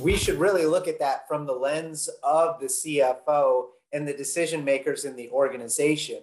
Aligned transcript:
we 0.00 0.16
should 0.16 0.38
really 0.38 0.66
look 0.66 0.88
at 0.88 0.98
that 0.98 1.28
from 1.28 1.46
the 1.46 1.52
lens 1.52 2.08
of 2.22 2.60
the 2.60 2.66
CFO 2.66 3.66
and 3.92 4.06
the 4.06 4.12
decision 4.12 4.64
makers 4.64 5.04
in 5.04 5.16
the 5.16 5.28
organization. 5.30 6.22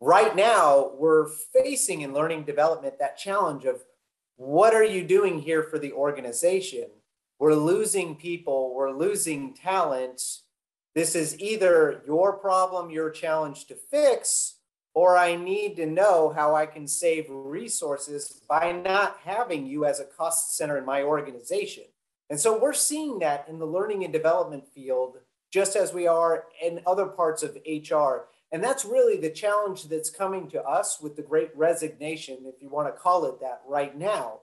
Right 0.00 0.34
now, 0.34 0.92
we're 0.96 1.28
facing 1.28 2.02
in 2.02 2.12
learning 2.12 2.44
development 2.44 2.98
that 2.98 3.18
challenge 3.18 3.64
of 3.64 3.82
what 4.36 4.74
are 4.74 4.84
you 4.84 5.04
doing 5.04 5.40
here 5.40 5.62
for 5.62 5.78
the 5.78 5.92
organization? 5.92 6.86
We're 7.38 7.54
losing 7.54 8.16
people, 8.16 8.74
we're 8.74 8.92
losing 8.92 9.54
talent. 9.54 10.22
This 10.94 11.14
is 11.14 11.38
either 11.38 12.02
your 12.06 12.32
problem, 12.34 12.90
your 12.90 13.10
challenge 13.10 13.66
to 13.66 13.74
fix, 13.74 14.56
or 14.94 15.16
I 15.16 15.36
need 15.36 15.76
to 15.76 15.86
know 15.86 16.32
how 16.34 16.54
I 16.54 16.66
can 16.66 16.86
save 16.86 17.26
resources 17.28 18.42
by 18.48 18.72
not 18.72 19.18
having 19.24 19.66
you 19.66 19.84
as 19.84 20.00
a 20.00 20.04
cost 20.04 20.56
center 20.56 20.76
in 20.76 20.84
my 20.84 21.02
organization. 21.02 21.84
And 22.32 22.40
so 22.40 22.58
we're 22.58 22.72
seeing 22.72 23.18
that 23.18 23.44
in 23.46 23.58
the 23.58 23.66
learning 23.66 24.04
and 24.04 24.10
development 24.10 24.66
field, 24.66 25.18
just 25.52 25.76
as 25.76 25.92
we 25.92 26.06
are 26.06 26.44
in 26.64 26.80
other 26.86 27.04
parts 27.04 27.42
of 27.42 27.58
HR. 27.66 28.28
And 28.50 28.64
that's 28.64 28.86
really 28.86 29.18
the 29.18 29.28
challenge 29.28 29.84
that's 29.84 30.08
coming 30.08 30.48
to 30.48 30.62
us 30.62 30.98
with 30.98 31.14
the 31.14 31.20
great 31.20 31.50
resignation, 31.54 32.38
if 32.44 32.54
you 32.62 32.70
want 32.70 32.88
to 32.88 32.98
call 32.98 33.26
it 33.26 33.38
that, 33.40 33.60
right 33.68 33.94
now. 33.98 34.40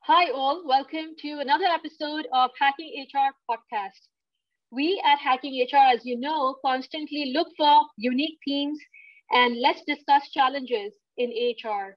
Hi, 0.00 0.32
all. 0.32 0.66
Welcome 0.66 1.14
to 1.20 1.38
another 1.38 1.66
episode 1.66 2.26
of 2.32 2.50
Hacking 2.58 3.06
HR 3.14 3.30
podcast. 3.48 4.08
We 4.72 5.00
at 5.06 5.20
Hacking 5.20 5.64
HR, 5.72 5.94
as 5.94 6.04
you 6.04 6.18
know, 6.18 6.56
constantly 6.66 7.30
look 7.32 7.46
for 7.56 7.82
unique 7.96 8.38
themes 8.44 8.80
and 9.30 9.60
let's 9.60 9.82
discuss 9.86 10.30
challenges 10.30 10.94
in 11.16 11.30
HR. 11.64 11.96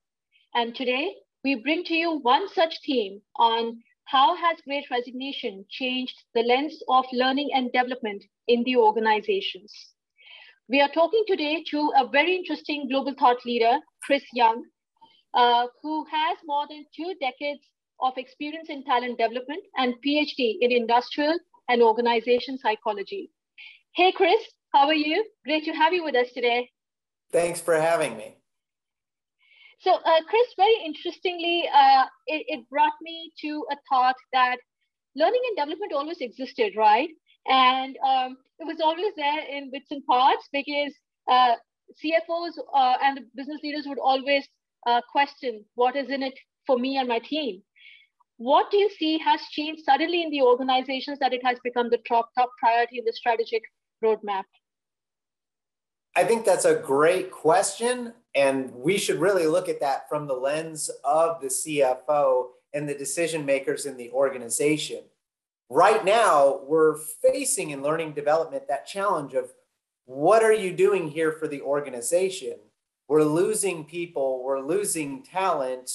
And 0.53 0.75
today, 0.75 1.15
we 1.45 1.53
bring 1.53 1.83
to 1.83 1.93
you 1.93 2.17
one 2.21 2.47
such 2.49 2.79
theme 2.83 3.21
on 3.35 3.77
how 4.05 4.35
has 4.35 4.57
great 4.65 4.85
resignation 4.89 5.63
changed 5.69 6.15
the 6.33 6.41
lens 6.41 6.81
of 6.89 7.05
learning 7.13 7.51
and 7.53 7.71
development 7.71 8.23
in 8.47 8.63
the 8.63 8.75
organizations? 8.75 9.71
We 10.67 10.81
are 10.81 10.89
talking 10.89 11.23
today 11.27 11.63
to 11.69 11.91
a 11.97 12.07
very 12.07 12.35
interesting 12.35 12.87
global 12.89 13.13
thought 13.13 13.45
leader, 13.45 13.77
Chris 14.01 14.23
Young, 14.33 14.63
uh, 15.35 15.67
who 15.83 16.05
has 16.05 16.37
more 16.45 16.65
than 16.67 16.83
two 16.95 17.13
decades 17.21 17.61
of 18.01 18.13
experience 18.17 18.69
in 18.69 18.83
talent 18.83 19.19
development 19.19 19.63
and 19.77 19.93
PhD 20.03 20.55
in 20.61 20.71
industrial 20.71 21.37
and 21.69 21.83
organization 21.83 22.57
psychology. 22.57 23.29
Hey, 23.93 24.11
Chris, 24.11 24.41
how 24.73 24.87
are 24.87 24.95
you? 24.95 25.23
Great 25.45 25.63
to 25.65 25.73
have 25.73 25.93
you 25.93 26.03
with 26.03 26.15
us 26.15 26.31
today. 26.33 26.71
Thanks 27.31 27.61
for 27.61 27.75
having 27.75 28.17
me. 28.17 28.35
So, 29.79 29.93
uh, 29.93 30.21
Chris, 30.29 30.47
very 30.57 30.77
interestingly, 30.85 31.69
uh, 31.73 32.05
it, 32.27 32.45
it, 32.47 32.69
brought 32.69 32.93
me 33.01 33.31
to 33.41 33.65
a 33.71 33.75
thought 33.89 34.15
that 34.33 34.57
learning 35.15 35.41
and 35.47 35.57
development 35.57 35.93
always 35.93 36.21
existed, 36.21 36.73
right? 36.77 37.09
And 37.47 37.97
um, 37.97 38.37
it 38.59 38.65
was 38.65 38.79
always 38.83 39.13
there 39.15 39.39
in 39.47 39.71
bits 39.71 39.91
and 39.91 40.03
parts 40.05 40.47
because 40.51 40.93
uh, 41.29 41.55
CFOs 42.03 42.53
uh, 42.73 42.97
and 43.03 43.17
the 43.17 43.21
business 43.35 43.61
leaders 43.63 43.85
would 43.87 43.99
always 43.99 44.47
uh, 44.87 45.01
question 45.11 45.63
what 45.75 45.95
is 45.95 46.09
in 46.09 46.23
it 46.23 46.33
for 46.65 46.77
me 46.77 46.97
and 46.97 47.07
my 47.07 47.19
team. 47.19 47.61
What 48.37 48.69
do 48.71 48.77
you 48.77 48.89
see 48.89 49.17
has 49.19 49.41
changed 49.51 49.83
suddenly 49.85 50.23
in 50.23 50.29
the 50.29 50.41
organizations 50.41 51.19
that 51.19 51.33
it 51.33 51.41
has 51.45 51.57
become 51.63 51.89
the 51.89 51.99
top 52.07 52.29
top 52.37 52.49
priority 52.59 52.99
in 52.99 53.05
the 53.05 53.13
strategic 53.13 53.61
roadmap? 54.03 54.43
I 56.15 56.23
think 56.23 56.45
that's 56.45 56.65
a 56.65 56.75
great 56.75 57.31
question. 57.31 58.13
And 58.35 58.73
we 58.73 58.97
should 58.97 59.19
really 59.19 59.47
look 59.47 59.69
at 59.69 59.79
that 59.79 60.09
from 60.09 60.27
the 60.27 60.33
lens 60.33 60.91
of 61.05 61.39
the 61.41 61.47
CFO 61.47 62.47
and 62.73 62.87
the 62.87 62.93
decision 62.93 63.45
makers 63.45 63.85
in 63.85 63.95
the 63.95 64.11
organization. 64.11 65.03
Right 65.69 66.03
now, 66.03 66.59
we're 66.67 66.97
facing 66.97 67.71
in 67.71 67.81
learning 67.81 68.11
development 68.11 68.67
that 68.67 68.85
challenge 68.85 69.33
of 69.33 69.51
what 70.03 70.43
are 70.43 70.53
you 70.53 70.73
doing 70.73 71.09
here 71.09 71.31
for 71.31 71.47
the 71.47 71.61
organization? 71.61 72.57
We're 73.07 73.23
losing 73.23 73.85
people, 73.85 74.43
we're 74.43 74.59
losing 74.59 75.23
talent. 75.23 75.91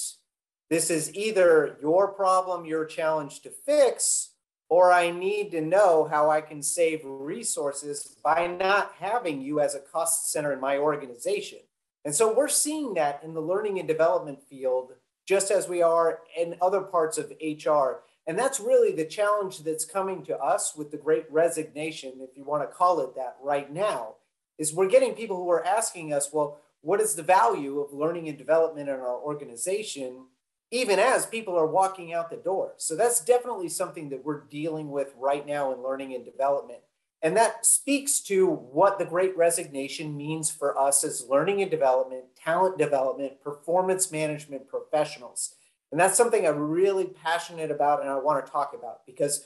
This 0.69 0.89
is 0.89 1.13
either 1.13 1.77
your 1.81 2.07
problem, 2.09 2.65
your 2.65 2.85
challenge 2.85 3.41
to 3.41 3.49
fix, 3.49 4.31
or 4.67 4.91
I 4.91 5.11
need 5.11 5.51
to 5.51 5.61
know 5.61 6.07
how 6.09 6.29
I 6.29 6.41
can 6.41 6.63
save 6.63 7.01
resources 7.03 8.15
by 8.23 8.47
not 8.47 8.93
having 8.99 9.41
you 9.41 9.59
as 9.59 9.75
a 9.75 9.79
cost 9.79 10.31
center 10.31 10.53
in 10.53 10.59
my 10.59 10.77
organization. 10.77 11.59
And 12.03 12.15
so 12.15 12.33
we're 12.33 12.47
seeing 12.47 12.93
that 12.95 13.21
in 13.23 13.33
the 13.33 13.41
learning 13.41 13.79
and 13.79 13.87
development 13.87 14.43
field, 14.43 14.93
just 15.27 15.51
as 15.51 15.69
we 15.69 15.81
are 15.81 16.19
in 16.39 16.55
other 16.61 16.81
parts 16.81 17.17
of 17.17 17.31
HR. 17.41 18.03
And 18.27 18.37
that's 18.37 18.59
really 18.59 18.91
the 18.91 19.05
challenge 19.05 19.59
that's 19.59 19.85
coming 19.85 20.23
to 20.25 20.37
us 20.37 20.75
with 20.75 20.91
the 20.91 20.97
great 20.97 21.25
resignation, 21.31 22.13
if 22.19 22.35
you 22.35 22.43
want 22.43 22.63
to 22.63 22.75
call 22.75 22.99
it 23.01 23.15
that 23.15 23.37
right 23.41 23.71
now, 23.71 24.15
is 24.57 24.73
we're 24.73 24.87
getting 24.87 25.13
people 25.13 25.37
who 25.37 25.49
are 25.49 25.65
asking 25.65 26.13
us, 26.13 26.29
well, 26.31 26.59
what 26.81 27.01
is 27.01 27.15
the 27.15 27.23
value 27.23 27.79
of 27.79 27.93
learning 27.93 28.27
and 28.27 28.37
development 28.37 28.89
in 28.89 28.95
our 28.95 29.19
organization? 29.19 30.25
even 30.71 30.99
as 30.99 31.25
people 31.25 31.57
are 31.57 31.67
walking 31.67 32.13
out 32.13 32.29
the 32.29 32.37
door. 32.37 32.73
So 32.77 32.95
that's 32.95 33.23
definitely 33.23 33.67
something 33.67 34.09
that 34.09 34.23
we're 34.23 34.45
dealing 34.45 34.89
with 34.89 35.13
right 35.17 35.45
now 35.45 35.73
in 35.73 35.83
learning 35.83 36.15
and 36.15 36.23
development. 36.23 36.79
And 37.23 37.37
that 37.37 37.65
speaks 37.65 38.19
to 38.21 38.47
what 38.47 38.97
the 38.97 39.05
great 39.05 39.37
resignation 39.37 40.17
means 40.17 40.49
for 40.49 40.77
us 40.77 41.03
as 41.03 41.27
learning 41.29 41.61
and 41.61 41.69
development, 41.69 42.23
talent 42.35 42.77
development, 42.79 43.41
performance 43.41 44.11
management 44.11 44.67
professionals. 44.67 45.53
And 45.91 45.99
that's 45.99 46.17
something 46.17 46.47
I'm 46.47 46.71
really 46.71 47.05
passionate 47.05 47.69
about 47.69 48.01
and 48.01 48.09
I 48.09 48.17
want 48.17 48.43
to 48.43 48.51
talk 48.51 48.73
about 48.73 49.05
because 49.05 49.45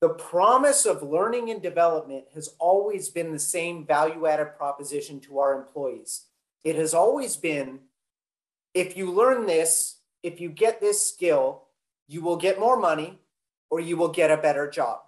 the 0.00 0.10
promise 0.10 0.84
of 0.84 1.02
learning 1.02 1.50
and 1.50 1.62
development 1.62 2.24
has 2.34 2.54
always 2.58 3.08
been 3.08 3.32
the 3.32 3.38
same 3.38 3.86
value 3.86 4.26
added 4.26 4.56
proposition 4.56 5.18
to 5.20 5.38
our 5.38 5.58
employees. 5.58 6.26
It 6.62 6.76
has 6.76 6.92
always 6.92 7.36
been 7.36 7.80
if 8.74 8.96
you 8.96 9.10
learn 9.10 9.46
this, 9.46 10.00
if 10.22 10.40
you 10.40 10.50
get 10.50 10.80
this 10.80 11.06
skill, 11.06 11.62
you 12.08 12.20
will 12.20 12.36
get 12.36 12.60
more 12.60 12.76
money 12.76 13.20
or 13.70 13.80
you 13.80 13.96
will 13.96 14.08
get 14.08 14.30
a 14.30 14.36
better 14.36 14.68
job. 14.68 15.03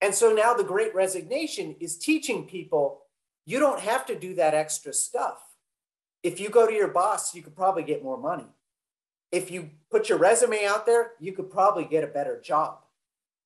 And 0.00 0.14
so 0.14 0.32
now 0.32 0.54
the 0.54 0.64
great 0.64 0.94
resignation 0.94 1.76
is 1.78 1.98
teaching 1.98 2.46
people 2.46 3.02
you 3.46 3.58
don't 3.58 3.80
have 3.80 4.06
to 4.06 4.18
do 4.18 4.34
that 4.34 4.54
extra 4.54 4.92
stuff. 4.92 5.42
If 6.22 6.38
you 6.38 6.50
go 6.50 6.66
to 6.66 6.72
your 6.72 6.88
boss, 6.88 7.34
you 7.34 7.42
could 7.42 7.56
probably 7.56 7.82
get 7.82 8.04
more 8.04 8.18
money. 8.18 8.46
If 9.32 9.50
you 9.50 9.70
put 9.90 10.08
your 10.08 10.18
resume 10.18 10.64
out 10.66 10.86
there, 10.86 11.12
you 11.18 11.32
could 11.32 11.50
probably 11.50 11.84
get 11.84 12.04
a 12.04 12.08
better 12.08 12.40
job. 12.40 12.78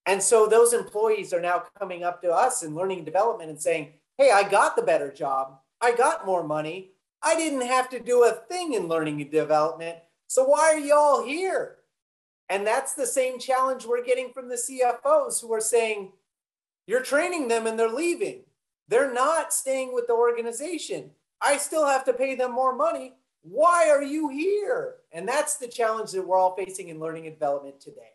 And 0.07 0.23
so 0.23 0.47
those 0.47 0.73
employees 0.73 1.33
are 1.33 1.41
now 1.41 1.65
coming 1.79 2.05
up 2.05 2.21
to 2.23 2.31
us 2.31 2.63
in 2.63 2.75
learning 2.75 2.99
and 2.99 3.07
development 3.07 3.51
and 3.51 3.61
saying, 3.61 3.95
Hey, 4.19 4.31
I 4.31 4.49
got 4.49 4.77
the 4.77 4.83
better 4.83 5.11
job. 5.11 5.59
I 5.81 5.95
got 5.95 6.27
more 6.27 6.45
money. 6.47 6.91
I 7.23 7.37
didn't 7.37 7.67
have 7.67 7.89
to 7.91 7.99
do 7.99 8.25
a 8.25 8.33
thing 8.33 8.75
in 8.75 8.89
learning 8.89 9.23
and 9.23 9.31
development. 9.31 9.97
So 10.27 10.45
why 10.45 10.75
are 10.75 10.79
y'all 10.79 11.25
here? 11.25 11.77
And 12.49 12.67
that's 12.67 12.93
the 12.93 13.07
same 13.07 13.39
challenge 13.39 13.87
we're 13.87 14.05
getting 14.05 14.33
from 14.33 14.49
the 14.49 14.57
CFOs 14.57 15.41
who 15.41 15.53
are 15.55 15.61
saying, 15.61 16.13
you're 16.87 17.03
training 17.03 17.49
them 17.49 17.67
and 17.67 17.79
they're 17.79 17.89
leaving. 17.89 18.43
They're 18.89 19.13
not 19.13 19.53
staying 19.53 19.95
with 19.95 20.07
the 20.07 20.15
organization. 20.15 21.11
I 21.41 21.57
still 21.57 21.87
have 21.87 22.05
to 22.05 22.13
pay 22.13 22.35
them 22.35 22.53
more 22.53 22.75
money. 22.75 23.15
Why 23.43 23.89
are 23.91 24.03
you 24.03 24.29
here? 24.29 24.97
And 25.13 25.29
that's 25.29 25.57
the 25.57 25.69
challenge 25.69 26.13
that 26.13 26.27
we're 26.27 26.39
all 26.39 26.57
facing 26.57 26.89
in 26.89 26.99
learning 26.99 27.27
and 27.27 27.35
development 27.35 27.81
today. 27.81 28.13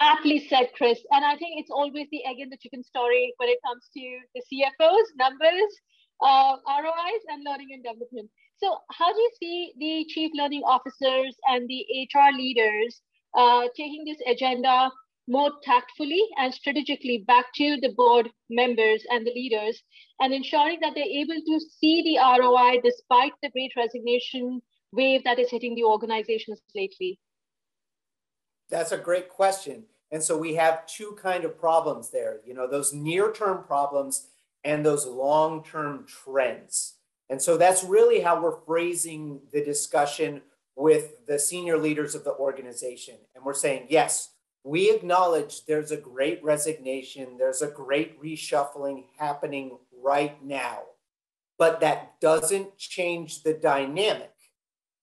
Aptly 0.00 0.46
said, 0.48 0.70
Chris. 0.76 0.98
And 1.10 1.24
I 1.24 1.36
think 1.36 1.60
it's 1.60 1.70
always 1.70 2.06
the 2.10 2.24
egg 2.24 2.38
and 2.38 2.50
the 2.50 2.56
chicken 2.56 2.82
story 2.82 3.34
when 3.36 3.48
it 3.48 3.58
comes 3.64 3.88
to 3.94 4.18
the 4.34 4.42
CFOs, 4.48 5.04
numbers, 5.16 5.70
uh, 6.22 6.56
ROIs, 6.66 7.22
and 7.28 7.44
learning 7.44 7.68
and 7.72 7.82
development. 7.82 8.30
So, 8.56 8.78
how 8.90 9.12
do 9.12 9.18
you 9.18 9.30
see 9.38 9.72
the 9.78 10.06
chief 10.08 10.30
learning 10.34 10.62
officers 10.64 11.36
and 11.48 11.68
the 11.68 11.84
HR 12.14 12.34
leaders 12.34 13.02
uh, 13.34 13.68
taking 13.76 14.04
this 14.04 14.18
agenda 14.26 14.90
more 15.30 15.52
tactfully 15.62 16.22
and 16.38 16.52
strategically 16.52 17.24
back 17.26 17.46
to 17.54 17.78
the 17.80 17.92
board 17.96 18.28
members 18.50 19.04
and 19.10 19.24
the 19.24 19.32
leaders 19.32 19.80
and 20.18 20.34
ensuring 20.34 20.78
that 20.82 20.92
they're 20.94 21.04
able 21.04 21.40
to 21.46 21.60
see 21.78 22.02
the 22.02 22.18
ROI 22.18 22.80
despite 22.82 23.32
the 23.40 23.50
great 23.50 23.72
resignation 23.76 24.60
wave 24.92 25.22
that 25.22 25.38
is 25.38 25.48
hitting 25.48 25.76
the 25.76 25.84
organizations 25.84 26.60
lately? 26.74 27.20
That's 28.68 28.90
a 28.90 28.98
great 28.98 29.28
question. 29.28 29.84
And 30.10 30.20
so 30.20 30.36
we 30.36 30.54
have 30.54 30.86
two 30.86 31.16
kind 31.22 31.44
of 31.44 31.56
problems 31.56 32.10
there, 32.10 32.40
you 32.44 32.52
know, 32.52 32.68
those 32.68 32.92
near-term 32.92 33.62
problems 33.62 34.26
and 34.64 34.84
those 34.84 35.06
long-term 35.06 36.06
trends. 36.06 36.94
And 37.28 37.40
so 37.40 37.56
that's 37.56 37.84
really 37.84 38.20
how 38.20 38.42
we're 38.42 38.60
phrasing 38.66 39.40
the 39.52 39.64
discussion 39.64 40.42
with 40.74 41.24
the 41.26 41.38
senior 41.38 41.78
leaders 41.78 42.16
of 42.16 42.24
the 42.24 42.34
organization. 42.34 43.14
And 43.36 43.44
we're 43.44 43.54
saying, 43.54 43.86
yes, 43.88 44.30
we 44.64 44.90
acknowledge 44.90 45.64
there's 45.64 45.90
a 45.90 45.96
great 45.96 46.42
resignation, 46.44 47.38
there's 47.38 47.62
a 47.62 47.70
great 47.70 48.20
reshuffling 48.22 49.04
happening 49.18 49.78
right 50.02 50.42
now, 50.44 50.80
but 51.58 51.80
that 51.80 52.20
doesn't 52.20 52.76
change 52.76 53.42
the 53.42 53.54
dynamic. 53.54 54.30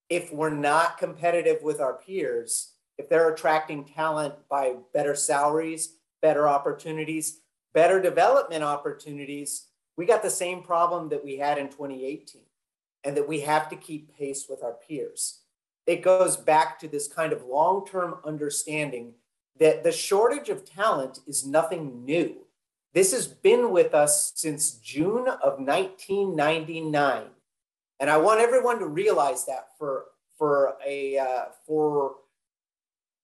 if 0.09 0.31
we're 0.31 0.49
not 0.49 0.97
competitive 0.97 1.61
with 1.61 1.81
our 1.81 1.95
peers, 1.95 2.75
if 2.97 3.09
they're 3.09 3.33
attracting 3.33 3.83
talent 3.83 4.33
by 4.49 4.73
better 4.93 5.15
salaries, 5.15 5.97
better 6.21 6.47
opportunities, 6.47 7.41
better 7.73 8.01
development 8.01 8.63
opportunities, 8.63 9.67
we 9.97 10.05
got 10.05 10.23
the 10.23 10.29
same 10.29 10.63
problem 10.63 11.09
that 11.09 11.25
we 11.25 11.37
had 11.37 11.57
in 11.57 11.67
2018 11.67 12.41
and 13.03 13.17
that 13.17 13.27
we 13.27 13.41
have 13.41 13.67
to 13.67 13.75
keep 13.75 14.15
pace 14.17 14.45
with 14.49 14.63
our 14.63 14.77
peers. 14.87 15.41
It 15.85 16.01
goes 16.01 16.37
back 16.37 16.79
to 16.79 16.87
this 16.87 17.07
kind 17.07 17.33
of 17.33 17.43
long 17.43 17.85
term 17.85 18.15
understanding 18.25 19.13
that 19.59 19.83
the 19.83 19.91
shortage 19.91 20.49
of 20.49 20.65
talent 20.65 21.19
is 21.27 21.45
nothing 21.45 22.05
new. 22.05 22.35
This 22.93 23.11
has 23.11 23.27
been 23.27 23.71
with 23.71 23.93
us 23.93 24.33
since 24.35 24.73
June 24.73 25.27
of 25.27 25.59
1999. 25.59 27.23
And 27.99 28.09
I 28.09 28.17
want 28.17 28.39
everyone 28.39 28.79
to 28.79 28.87
realize 28.87 29.45
that 29.45 29.69
for, 29.77 30.05
for, 30.37 30.75
a, 30.85 31.17
uh, 31.17 31.45
for 31.65 32.15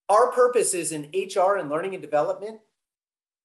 our 0.09 0.31
purposes 0.31 0.91
in 0.91 1.09
HR 1.13 1.57
and 1.57 1.69
learning 1.69 1.93
and 1.93 2.01
development, 2.01 2.59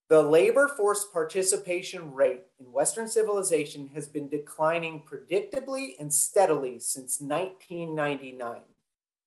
the 0.09 0.23
labor 0.23 0.69
force 0.69 1.05
participation 1.05 2.15
rate 2.15 2.45
in 2.59 2.73
Western 2.73 3.09
civilization 3.09 3.91
has 3.95 4.07
been 4.07 4.29
declining 4.29 5.03
predictably 5.03 5.91
and 6.01 6.13
steadily 6.13 6.79
since 6.79 7.21
1999. 7.21 8.61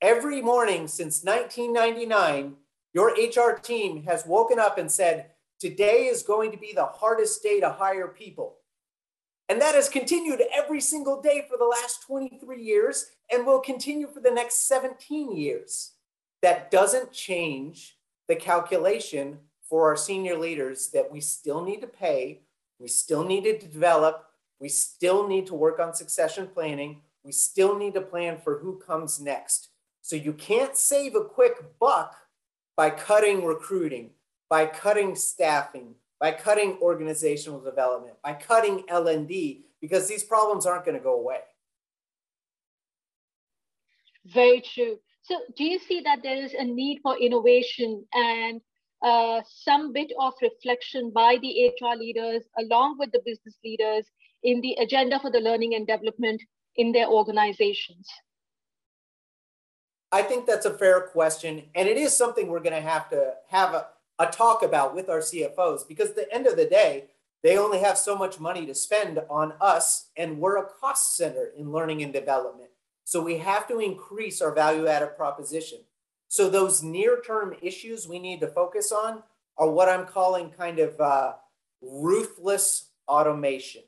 Every 0.02 0.42
morning 0.42 0.88
since 0.88 1.24
1999, 1.24 2.56
your 2.94 3.12
HR 3.12 3.58
team 3.60 4.04
has 4.04 4.26
woken 4.26 4.60
up 4.60 4.78
and 4.78 4.92
said, 4.92 5.28
Today 5.60 6.08
is 6.08 6.24
going 6.24 6.52
to 6.52 6.58
be 6.58 6.74
the 6.74 6.86
hardest 6.86 7.44
day 7.44 7.60
to 7.60 7.70
hire 7.70 8.08
people. 8.08 8.56
And 9.48 9.62
that 9.62 9.76
has 9.76 9.90
continued 9.90 10.42
every 10.54 10.82
single 10.82 11.22
day 11.22 11.46
for 11.48 11.58
the 11.58 11.66
last 11.66 12.02
23 12.08 12.64
years 12.64 13.12
and 13.32 13.46
will 13.46 13.60
continue 13.60 14.08
for 14.08 14.22
the 14.22 14.32
next 14.32 14.68
17 14.68 15.36
years. 15.36 15.92
That 16.42 16.72
doesn't 16.72 17.12
change 17.12 17.98
the 18.28 18.36
calculation 18.36 19.40
for 19.70 19.90
our 19.90 19.96
senior 19.96 20.38
leaders 20.38 20.90
that 20.94 21.12
we 21.12 21.20
still 21.22 21.64
need 21.64 21.82
to 21.82 21.88
pay, 21.88 22.42
we 22.80 22.88
still 22.88 23.24
need 23.24 23.44
to 23.44 23.58
develop, 23.58 24.26
we 24.60 24.68
still 24.70 25.28
need 25.28 25.46
to 25.48 25.54
work 25.54 25.80
on 25.80 25.94
succession 25.94 26.48
planning, 26.48 27.02
we 27.24 27.32
still 27.32 27.78
need 27.78 27.94
to 27.94 28.02
plan 28.02 28.38
for 28.44 28.60
who 28.60 28.80
comes 28.80 29.20
next. 29.20 29.70
So 30.02 30.16
you 30.16 30.34
can't 30.34 30.76
save 30.76 31.14
a 31.14 31.24
quick 31.24 31.78
buck 31.80 32.16
by 32.82 32.90
cutting 32.90 33.46
recruiting, 33.46 34.10
by 34.50 34.66
cutting 34.66 35.14
staffing, 35.16 35.94
by 36.20 36.32
cutting 36.32 36.80
organizational 36.82 37.60
development, 37.62 38.16
by 38.24 38.34
cutting 38.34 38.84
L&D 38.88 39.66
because 39.80 40.08
these 40.08 40.24
problems 40.24 40.66
aren't 40.66 40.84
going 40.84 40.98
to 40.98 41.04
go 41.04 41.14
away. 41.14 41.42
Very 44.26 44.62
true. 44.62 44.98
So 45.22 45.36
do 45.56 45.64
you 45.64 45.78
see 45.78 46.02
that 46.02 46.24
there 46.24 46.44
is 46.44 46.56
a 46.56 46.64
need 46.64 47.02
for 47.04 47.16
innovation 47.20 48.04
and 48.16 48.62
uh, 49.04 49.42
some 49.46 49.94
bit 49.94 50.12
of 50.20 50.34
reflection 50.42 51.12
by 51.14 51.38
the 51.40 51.68
HR 51.68 51.96
leaders 51.96 52.42
along 52.58 52.98
with 52.98 53.12
the 53.12 53.22
business 53.24 53.58
leaders 53.64 54.08
in 54.42 54.60
the 54.62 54.74
agenda 54.82 55.20
for 55.20 55.30
the 55.30 55.40
learning 55.40 55.76
and 55.76 55.86
development 55.86 56.42
in 56.78 56.92
their 56.92 57.10
organizations? 57.10 58.08
I 60.12 60.22
think 60.22 60.46
that's 60.46 60.66
a 60.66 60.78
fair 60.78 61.02
question. 61.02 61.64
And 61.74 61.88
it 61.88 61.98
is 61.98 62.16
something 62.16 62.48
we're 62.48 62.60
going 62.60 62.76
to 62.76 62.90
have 62.90 63.10
to 63.12 63.34
have 63.48 63.74
a, 63.74 63.88
a 64.20 64.28
talk 64.28 64.64
about 64.64 64.94
with 64.94 65.10
our 65.10 65.20
CFOs 65.20 65.88
because 65.88 66.10
at 66.10 66.16
the 66.16 66.34
end 66.34 66.48
of 66.48 66.58
the 66.58 66.66
day, 66.66 67.06
they 67.44 67.58
only 67.58 67.80
have 67.80 67.98
so 67.98 68.16
much 68.16 68.40
money 68.40 68.66
to 68.68 68.76
spend 68.76 69.20
on 69.30 69.54
us, 69.60 70.10
and 70.16 70.40
we're 70.40 70.58
a 70.58 70.70
cost 70.80 71.18
center 71.18 71.52
in 71.58 71.72
learning 71.72 72.04
and 72.04 72.14
development. 72.14 72.70
So 73.04 73.22
we 73.22 73.38
have 73.40 73.68
to 73.70 73.80
increase 73.80 74.42
our 74.42 74.54
value 74.54 74.88
added 74.88 75.18
proposition. 75.18 75.80
So 76.28 76.50
those 76.50 76.84
near-term 76.84 77.56
issues 77.62 78.08
we 78.08 78.20
need 78.20 78.42
to 78.42 78.48
focus 78.48 78.92
on 78.92 79.24
are 79.58 79.70
what 79.70 79.90
I'm 79.90 80.06
calling 80.06 80.52
kind 80.52 80.80
of 80.80 81.02
uh, 81.02 81.34
ruthless 81.82 82.90
automation. 83.08 83.82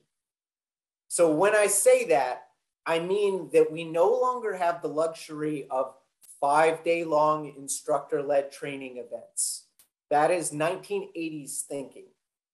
So 1.07 1.31
when 1.31 1.55
I 1.55 1.67
say 1.67 2.05
that, 2.07 2.47
I 2.85 2.99
mean 2.99 3.49
that 3.53 3.71
we 3.71 3.83
no 3.83 4.09
longer 4.09 4.55
have 4.55 4.81
the 4.81 4.89
luxury 4.89 5.67
of 5.69 5.93
five 6.43 6.83
day 6.83 7.05
long 7.05 7.53
instructor 7.57 8.21
led 8.21 8.51
training 8.51 8.97
events. 8.97 9.67
That 10.09 10.29
is 10.29 10.51
1980s 10.51 11.61
thinking. 11.61 12.07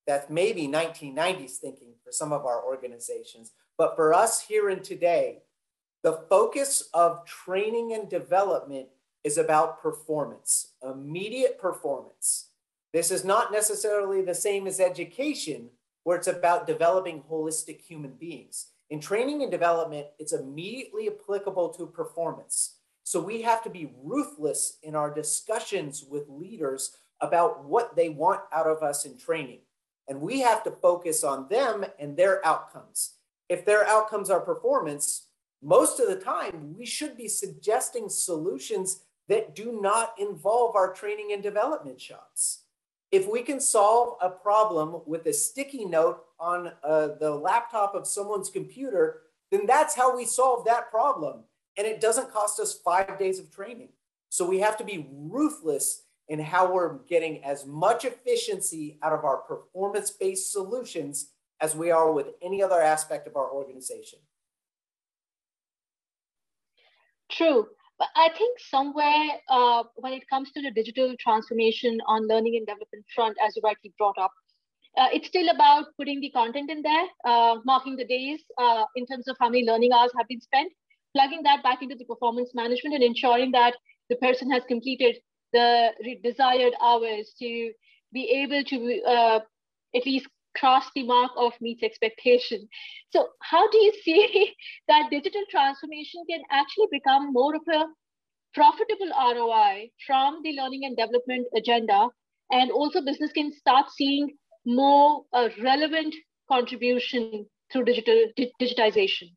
That's 0.06 0.30
maybe 0.30 0.68
1990s 0.68 1.58
thinking 1.58 1.94
for 2.06 2.12
some 2.12 2.32
of 2.32 2.46
our 2.46 2.64
organizations. 2.64 3.52
But 3.80 3.96
for 3.96 4.14
us 4.14 4.42
here 4.42 4.70
and 4.70 4.84
today, 4.84 5.40
the 6.04 6.22
focus 6.30 6.88
of 6.94 7.26
training 7.26 7.94
and 7.94 8.08
development 8.08 8.90
is 9.24 9.40
about 9.40 9.82
performance, 9.82 10.74
immediate 10.84 11.60
performance. 11.60 12.50
This 12.94 13.10
is 13.10 13.26
not 13.26 13.52
necessarily 13.52 14.22
the 14.22 14.36
same 14.36 14.68
as 14.68 14.80
education, 14.80 15.70
where 16.04 16.16
it's 16.16 16.28
about 16.28 16.68
developing 16.68 17.24
holistic 17.24 17.82
human 17.82 18.12
beings. 18.12 18.68
In 18.92 19.00
training 19.00 19.42
and 19.42 19.52
development, 19.52 20.06
it's 20.20 20.34
immediately 20.34 21.10
applicable 21.10 21.70
to 21.70 21.88
performance. 21.88 22.76
So 23.10 23.20
we 23.20 23.42
have 23.42 23.64
to 23.64 23.72
be 23.72 23.92
ruthless 24.04 24.78
in 24.84 24.94
our 24.94 25.12
discussions 25.12 26.06
with 26.08 26.30
leaders 26.30 26.96
about 27.20 27.66
what 27.66 27.96
they 27.96 28.10
want 28.10 28.42
out 28.54 28.68
of 28.68 28.84
us 28.84 29.04
in 29.04 29.18
training. 29.18 29.62
And 30.08 30.22
we 30.22 30.42
have 30.42 30.64
to 30.66 30.70
focus 30.80 31.24
on 31.24 31.48
them 31.50 31.86
and 31.98 32.16
their 32.16 32.46
outcomes. 32.46 33.16
If 33.50 33.66
their 33.66 33.84
outcomes 33.88 34.30
are 34.30 34.40
performance, 34.40 35.26
most 35.60 36.00
of 36.00 36.08
the 36.08 36.24
time 36.24 36.76
we 36.78 36.86
should 36.86 37.18
be 37.18 37.28
suggesting 37.28 38.10
solutions 38.10 39.02
that 39.28 39.56
do 39.56 39.80
not 39.82 40.14
involve 40.20 40.76
our 40.76 40.94
training 40.94 41.32
and 41.34 41.42
development 41.42 42.00
shops. 42.00 42.66
If 43.12 43.28
we 43.28 43.42
can 43.42 43.60
solve 43.60 44.18
a 44.22 44.30
problem 44.30 45.02
with 45.08 45.26
a 45.26 45.34
sticky 45.34 45.86
note 45.86 46.26
on 46.40 46.74
uh, 46.84 47.08
the 47.20 47.32
laptop 47.32 47.96
of 47.96 48.06
someone's 48.06 48.52
computer, 48.52 49.22
then 49.50 49.66
that's 49.66 49.96
how 49.96 50.16
we 50.16 50.26
solve 50.26 50.64
that 50.66 50.92
problem. 50.92 51.46
And 51.80 51.88
it 51.88 52.02
doesn't 52.02 52.34
cost 52.34 52.60
us 52.60 52.74
five 52.74 53.18
days 53.18 53.40
of 53.40 53.50
training. 53.50 53.88
So 54.28 54.46
we 54.46 54.60
have 54.60 54.76
to 54.80 54.84
be 54.84 55.08
ruthless 55.10 56.04
in 56.28 56.38
how 56.38 56.74
we're 56.74 56.98
getting 57.08 57.42
as 57.46 57.66
much 57.66 58.04
efficiency 58.04 59.00
out 59.02 59.14
of 59.14 59.24
our 59.24 59.38
performance 59.38 60.12
based 60.12 60.52
solutions 60.52 61.30
as 61.62 61.78
we 61.78 61.90
are 61.90 62.12
with 62.12 62.28
any 62.42 62.62
other 62.62 62.82
aspect 62.82 63.28
of 63.28 63.38
our 63.38 63.50
organization. 63.50 64.20
True. 67.32 67.66
But 67.98 68.10
I 68.18 68.28
think 68.38 68.60
somewhere 68.60 69.40
uh, 69.50 69.84
when 69.96 70.12
it 70.12 70.24
comes 70.30 70.52
to 70.52 70.62
the 70.62 70.72
digital 70.72 71.16
transformation 71.18 71.98
on 72.08 72.28
learning 72.28 72.58
and 72.58 72.68
development 72.68 73.06
front, 73.16 73.38
as 73.42 73.56
you 73.56 73.62
rightly 73.64 73.94
brought 73.98 74.18
up, 74.18 74.32
uh, 74.98 75.08
it's 75.14 75.28
still 75.28 75.48
about 75.50 75.86
putting 75.96 76.20
the 76.20 76.30
content 76.32 76.70
in 76.70 76.82
there, 76.82 77.06
uh, 77.24 77.56
marking 77.64 77.96
the 77.96 78.06
days 78.06 78.42
uh, 78.58 78.84
in 78.98 79.06
terms 79.06 79.30
of 79.30 79.38
how 79.40 79.48
many 79.48 79.64
learning 79.66 79.94
hours 79.94 80.12
have 80.18 80.28
been 80.28 80.42
spent, 80.42 80.72
plugging 81.16 81.44
that 81.44 81.64
back 81.64 81.82
into 81.82 81.96
the 81.96 82.06
performance 82.06 82.52
management 82.54 82.96
and 82.96 83.04
ensuring 83.04 83.52
that 83.52 83.76
the 84.10 84.16
person 84.18 84.52
has 84.52 84.64
completed 84.68 85.18
the 85.54 85.92
desired 86.24 86.74
hours 86.82 87.34
to 87.40 87.72
be 88.14 88.30
able 88.30 88.64
to 88.64 89.02
uh, 89.04 89.40
at 89.96 90.06
least 90.06 90.28
cross 90.58 90.86
the 90.96 91.04
mark 91.04 91.32
of 91.38 91.54
meets 91.62 91.84
expectation. 91.84 92.68
So 93.12 93.30
how 93.42 93.70
do 93.70 93.78
you 93.78 93.94
see 94.04 94.54
that 94.88 95.10
digital 95.12 95.44
transformation 95.50 96.24
can 96.30 96.42
actually 96.52 96.88
become 96.92 97.32
more 97.32 97.56
of 97.56 97.62
a 97.74 97.86
profitable 98.54 99.10
ROI 99.10 99.90
from 100.06 100.42
the 100.44 100.54
learning 100.54 100.86
and 100.86 100.98
development 100.98 101.48
agenda, 101.56 102.08
and 102.52 102.72
also 102.72 103.02
business 103.02 103.32
can 103.32 103.54
start 103.54 103.86
seeing 103.96 104.36
more 104.66 105.24
uh, 105.34 105.50
relevant 105.62 106.16
contribution 106.50 107.46
through 107.72 107.86
digital 107.86 108.26
di 108.36 108.52
digitization? 108.60 109.30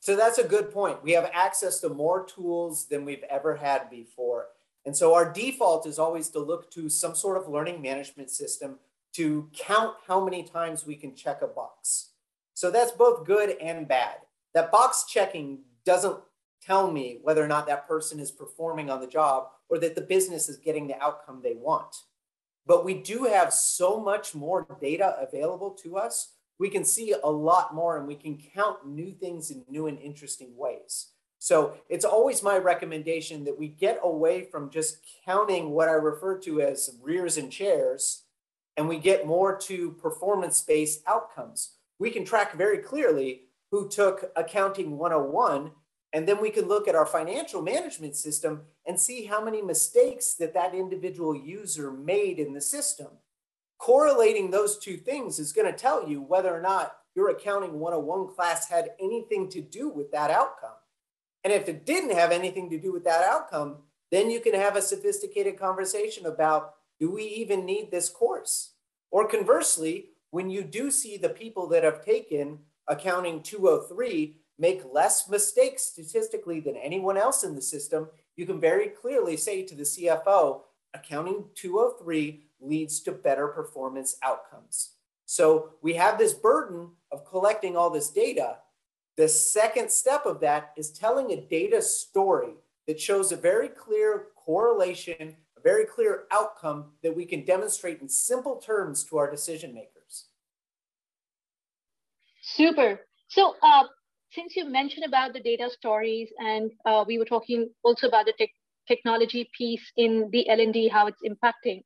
So 0.00 0.16
that's 0.16 0.38
a 0.38 0.48
good 0.48 0.72
point. 0.72 1.02
We 1.02 1.12
have 1.12 1.30
access 1.32 1.78
to 1.80 1.90
more 1.90 2.24
tools 2.24 2.86
than 2.86 3.04
we've 3.04 3.24
ever 3.28 3.56
had 3.56 3.90
before. 3.90 4.46
And 4.86 4.96
so 4.96 5.14
our 5.14 5.30
default 5.30 5.86
is 5.86 5.98
always 5.98 6.30
to 6.30 6.38
look 6.38 6.70
to 6.72 6.88
some 6.88 7.14
sort 7.14 7.36
of 7.36 7.48
learning 7.48 7.82
management 7.82 8.30
system 8.30 8.78
to 9.12 9.48
count 9.52 9.96
how 10.06 10.24
many 10.24 10.42
times 10.42 10.86
we 10.86 10.96
can 10.96 11.14
check 11.14 11.42
a 11.42 11.46
box. 11.46 12.12
So 12.54 12.70
that's 12.70 12.92
both 12.92 13.26
good 13.26 13.56
and 13.60 13.86
bad. 13.86 14.16
That 14.54 14.72
box 14.72 15.04
checking 15.08 15.60
doesn't 15.84 16.18
tell 16.62 16.90
me 16.90 17.18
whether 17.22 17.44
or 17.44 17.48
not 17.48 17.66
that 17.66 17.86
person 17.86 18.20
is 18.20 18.30
performing 18.30 18.90
on 18.90 19.00
the 19.00 19.06
job 19.06 19.48
or 19.68 19.78
that 19.78 19.94
the 19.94 20.00
business 20.00 20.48
is 20.48 20.56
getting 20.56 20.86
the 20.86 21.02
outcome 21.02 21.40
they 21.42 21.54
want. 21.54 21.94
But 22.66 22.84
we 22.84 22.94
do 22.94 23.24
have 23.24 23.52
so 23.52 24.00
much 24.00 24.34
more 24.34 24.66
data 24.80 25.16
available 25.20 25.70
to 25.82 25.96
us. 25.96 26.32
We 26.60 26.68
can 26.68 26.84
see 26.84 27.14
a 27.24 27.30
lot 27.30 27.74
more 27.74 27.96
and 27.96 28.06
we 28.06 28.14
can 28.14 28.38
count 28.54 28.86
new 28.86 29.12
things 29.12 29.50
in 29.50 29.64
new 29.68 29.86
and 29.86 29.98
interesting 29.98 30.54
ways. 30.56 31.06
So 31.38 31.78
it's 31.88 32.04
always 32.04 32.42
my 32.42 32.58
recommendation 32.58 33.44
that 33.44 33.58
we 33.58 33.68
get 33.68 33.98
away 34.02 34.44
from 34.44 34.68
just 34.68 34.98
counting 35.24 35.70
what 35.70 35.88
I 35.88 35.92
refer 35.92 36.38
to 36.40 36.60
as 36.60 36.98
rears 37.02 37.38
and 37.38 37.50
chairs 37.50 38.24
and 38.76 38.86
we 38.86 38.98
get 38.98 39.26
more 39.26 39.56
to 39.56 39.92
performance 39.92 40.60
based 40.60 41.02
outcomes. 41.06 41.76
We 41.98 42.10
can 42.10 42.26
track 42.26 42.52
very 42.52 42.78
clearly 42.78 43.44
who 43.70 43.88
took 43.88 44.30
accounting 44.36 44.98
101 44.98 45.72
And 46.12 46.28
then 46.28 46.42
we 46.42 46.50
can 46.50 46.68
look 46.68 46.88
at 46.88 46.94
our 46.94 47.06
financial 47.06 47.62
management 47.62 48.16
system 48.16 48.62
and 48.84 49.00
see 49.00 49.24
how 49.24 49.42
many 49.42 49.62
mistakes 49.62 50.34
that 50.34 50.52
that 50.54 50.74
individual 50.74 51.34
user 51.34 51.90
made 51.90 52.38
in 52.38 52.52
the 52.52 52.60
system. 52.60 53.08
Correlating 53.80 54.50
those 54.50 54.78
two 54.78 54.98
things 54.98 55.38
is 55.38 55.54
going 55.54 55.66
to 55.66 55.76
tell 55.76 56.06
you 56.06 56.20
whether 56.20 56.54
or 56.54 56.60
not 56.60 56.96
your 57.16 57.30
accounting 57.30 57.80
101 57.80 58.34
class 58.34 58.68
had 58.68 58.90
anything 59.00 59.48
to 59.48 59.62
do 59.62 59.88
with 59.88 60.12
that 60.12 60.30
outcome. 60.30 60.76
And 61.44 61.50
if 61.50 61.66
it 61.66 61.86
didn't 61.86 62.12
have 62.12 62.30
anything 62.30 62.68
to 62.68 62.78
do 62.78 62.92
with 62.92 63.04
that 63.04 63.24
outcome, 63.24 63.78
then 64.10 64.30
you 64.30 64.38
can 64.38 64.54
have 64.54 64.76
a 64.76 64.82
sophisticated 64.82 65.58
conversation 65.58 66.26
about 66.26 66.74
do 66.98 67.10
we 67.10 67.22
even 67.24 67.64
need 67.64 67.90
this 67.90 68.10
course? 68.10 68.74
Or 69.10 69.26
conversely, 69.26 70.10
when 70.30 70.50
you 70.50 70.62
do 70.62 70.90
see 70.90 71.16
the 71.16 71.30
people 71.30 71.66
that 71.68 71.82
have 71.82 72.04
taken 72.04 72.58
accounting 72.86 73.42
203 73.42 74.36
make 74.58 74.82
less 74.92 75.26
mistakes 75.26 75.84
statistically 75.84 76.60
than 76.60 76.76
anyone 76.76 77.16
else 77.16 77.44
in 77.44 77.54
the 77.54 77.62
system, 77.62 78.10
you 78.36 78.44
can 78.44 78.60
very 78.60 78.88
clearly 78.88 79.38
say 79.38 79.62
to 79.64 79.74
the 79.74 79.84
CFO, 79.84 80.60
accounting 80.92 81.46
203 81.54 82.44
leads 82.60 83.00
to 83.00 83.12
better 83.12 83.48
performance 83.48 84.16
outcomes. 84.22 84.94
So 85.26 85.70
we 85.82 85.94
have 85.94 86.18
this 86.18 86.34
burden 86.34 86.90
of 87.12 87.24
collecting 87.24 87.76
all 87.76 87.90
this 87.90 88.10
data. 88.10 88.58
The 89.16 89.28
second 89.28 89.90
step 89.90 90.26
of 90.26 90.40
that 90.40 90.72
is 90.76 90.90
telling 90.90 91.30
a 91.30 91.40
data 91.40 91.82
story 91.82 92.54
that 92.86 93.00
shows 93.00 93.30
a 93.30 93.36
very 93.36 93.68
clear 93.68 94.26
correlation, 94.34 95.36
a 95.56 95.60
very 95.60 95.84
clear 95.84 96.24
outcome 96.32 96.86
that 97.02 97.14
we 97.14 97.24
can 97.24 97.44
demonstrate 97.44 98.00
in 98.00 98.08
simple 98.08 98.56
terms 98.56 99.04
to 99.04 99.18
our 99.18 99.30
decision 99.30 99.74
makers. 99.74 100.26
Super. 102.42 103.00
So 103.28 103.54
uh, 103.62 103.84
since 104.32 104.56
you 104.56 104.64
mentioned 104.64 105.04
about 105.04 105.32
the 105.32 105.40
data 105.40 105.70
stories 105.70 106.28
and 106.38 106.70
uh, 106.84 107.04
we 107.06 107.18
were 107.18 107.24
talking 107.24 107.68
also 107.84 108.08
about 108.08 108.26
the 108.26 108.32
te- 108.38 108.52
technology 108.88 109.48
piece 109.56 109.92
in 109.96 110.28
the 110.32 110.48
L&D, 110.48 110.88
how 110.88 111.06
it's 111.06 111.20
impacting, 111.24 111.82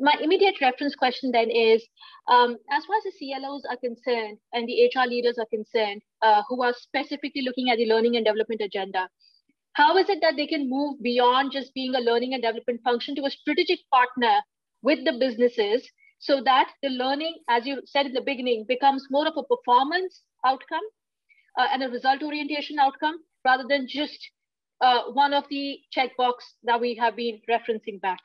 my 0.00 0.14
immediate 0.20 0.60
reference 0.60 0.94
question 0.94 1.30
then 1.30 1.50
is, 1.50 1.86
um, 2.28 2.56
as 2.70 2.84
far 2.86 2.96
as 2.96 3.04
the 3.04 3.12
CLOs 3.18 3.62
are 3.70 3.76
concerned 3.76 4.38
and 4.52 4.66
the 4.66 4.90
HR 4.94 5.06
leaders 5.06 5.36
are 5.38 5.46
concerned, 5.46 6.00
uh, 6.22 6.42
who 6.48 6.62
are 6.62 6.72
specifically 6.72 7.42
looking 7.42 7.70
at 7.70 7.76
the 7.76 7.86
learning 7.86 8.16
and 8.16 8.24
development 8.24 8.62
agenda, 8.62 9.08
how 9.74 9.96
is 9.96 10.08
it 10.08 10.18
that 10.22 10.36
they 10.36 10.46
can 10.46 10.68
move 10.68 11.00
beyond 11.02 11.52
just 11.52 11.72
being 11.74 11.94
a 11.94 12.00
learning 12.00 12.34
and 12.34 12.42
development 12.42 12.80
function 12.82 13.14
to 13.14 13.24
a 13.26 13.30
strategic 13.30 13.78
partner 13.90 14.40
with 14.82 15.04
the 15.04 15.12
businesses 15.20 15.88
so 16.18 16.42
that 16.42 16.68
the 16.82 16.88
learning, 16.88 17.38
as 17.48 17.66
you 17.66 17.80
said 17.84 18.06
in 18.06 18.12
the 18.12 18.20
beginning, 18.20 18.64
becomes 18.66 19.06
more 19.10 19.26
of 19.26 19.36
a 19.36 19.42
performance 19.42 20.22
outcome 20.44 20.84
uh, 21.58 21.68
and 21.72 21.82
a 21.82 21.88
result 21.88 22.22
orientation 22.22 22.78
outcome 22.78 23.18
rather 23.44 23.64
than 23.68 23.86
just 23.86 24.30
uh, 24.80 25.02
one 25.12 25.32
of 25.34 25.44
the 25.50 25.78
checkbox 25.96 26.34
that 26.64 26.80
we 26.80 26.94
have 26.94 27.16
been 27.16 27.40
referencing 27.48 28.00
back? 28.00 28.20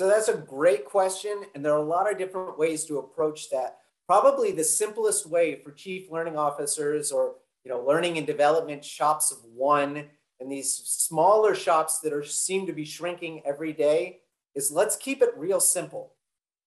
So 0.00 0.08
that's 0.08 0.28
a 0.28 0.34
great 0.34 0.86
question. 0.86 1.42
And 1.54 1.62
there 1.62 1.74
are 1.74 1.76
a 1.76 1.82
lot 1.82 2.10
of 2.10 2.16
different 2.16 2.58
ways 2.58 2.86
to 2.86 3.00
approach 3.00 3.50
that. 3.50 3.80
Probably 4.06 4.50
the 4.50 4.64
simplest 4.64 5.26
way 5.26 5.60
for 5.62 5.72
chief 5.72 6.10
learning 6.10 6.38
officers 6.38 7.12
or 7.12 7.34
you 7.64 7.70
know 7.70 7.84
learning 7.84 8.16
and 8.16 8.26
development 8.26 8.82
shops 8.82 9.30
of 9.30 9.44
one 9.44 10.06
and 10.40 10.50
these 10.50 10.72
smaller 10.72 11.54
shops 11.54 12.00
that 12.00 12.14
are 12.14 12.24
seem 12.24 12.64
to 12.66 12.72
be 12.72 12.86
shrinking 12.86 13.42
every 13.44 13.74
day 13.74 14.20
is 14.54 14.72
let's 14.72 14.96
keep 14.96 15.20
it 15.20 15.36
real 15.36 15.60
simple. 15.60 16.14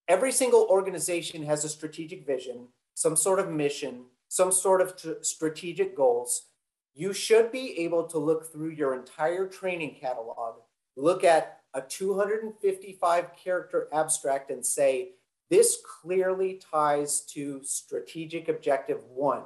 Every 0.06 0.30
single 0.30 0.68
organization 0.70 1.42
has 1.42 1.64
a 1.64 1.68
strategic 1.68 2.24
vision, 2.24 2.68
some 2.94 3.16
sort 3.16 3.40
of 3.40 3.50
mission, 3.50 4.04
some 4.28 4.52
sort 4.52 4.80
of 4.80 4.96
tr- 4.96 5.22
strategic 5.22 5.96
goals. 5.96 6.50
You 6.94 7.12
should 7.12 7.50
be 7.50 7.80
able 7.80 8.04
to 8.04 8.18
look 8.18 8.52
through 8.52 8.70
your 8.70 8.94
entire 8.94 9.48
training 9.48 9.96
catalog, 10.00 10.60
look 10.96 11.24
at 11.24 11.63
a 11.74 11.82
255 11.82 13.36
character 13.36 13.88
abstract 13.92 14.50
and 14.50 14.64
say, 14.64 15.10
this 15.50 15.78
clearly 16.00 16.60
ties 16.72 17.20
to 17.20 17.60
strategic 17.64 18.48
objective 18.48 19.04
one 19.04 19.42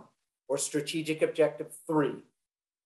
or 0.47 0.58
strategic 0.58 1.23
objective 1.23 1.68
three. 1.87 2.23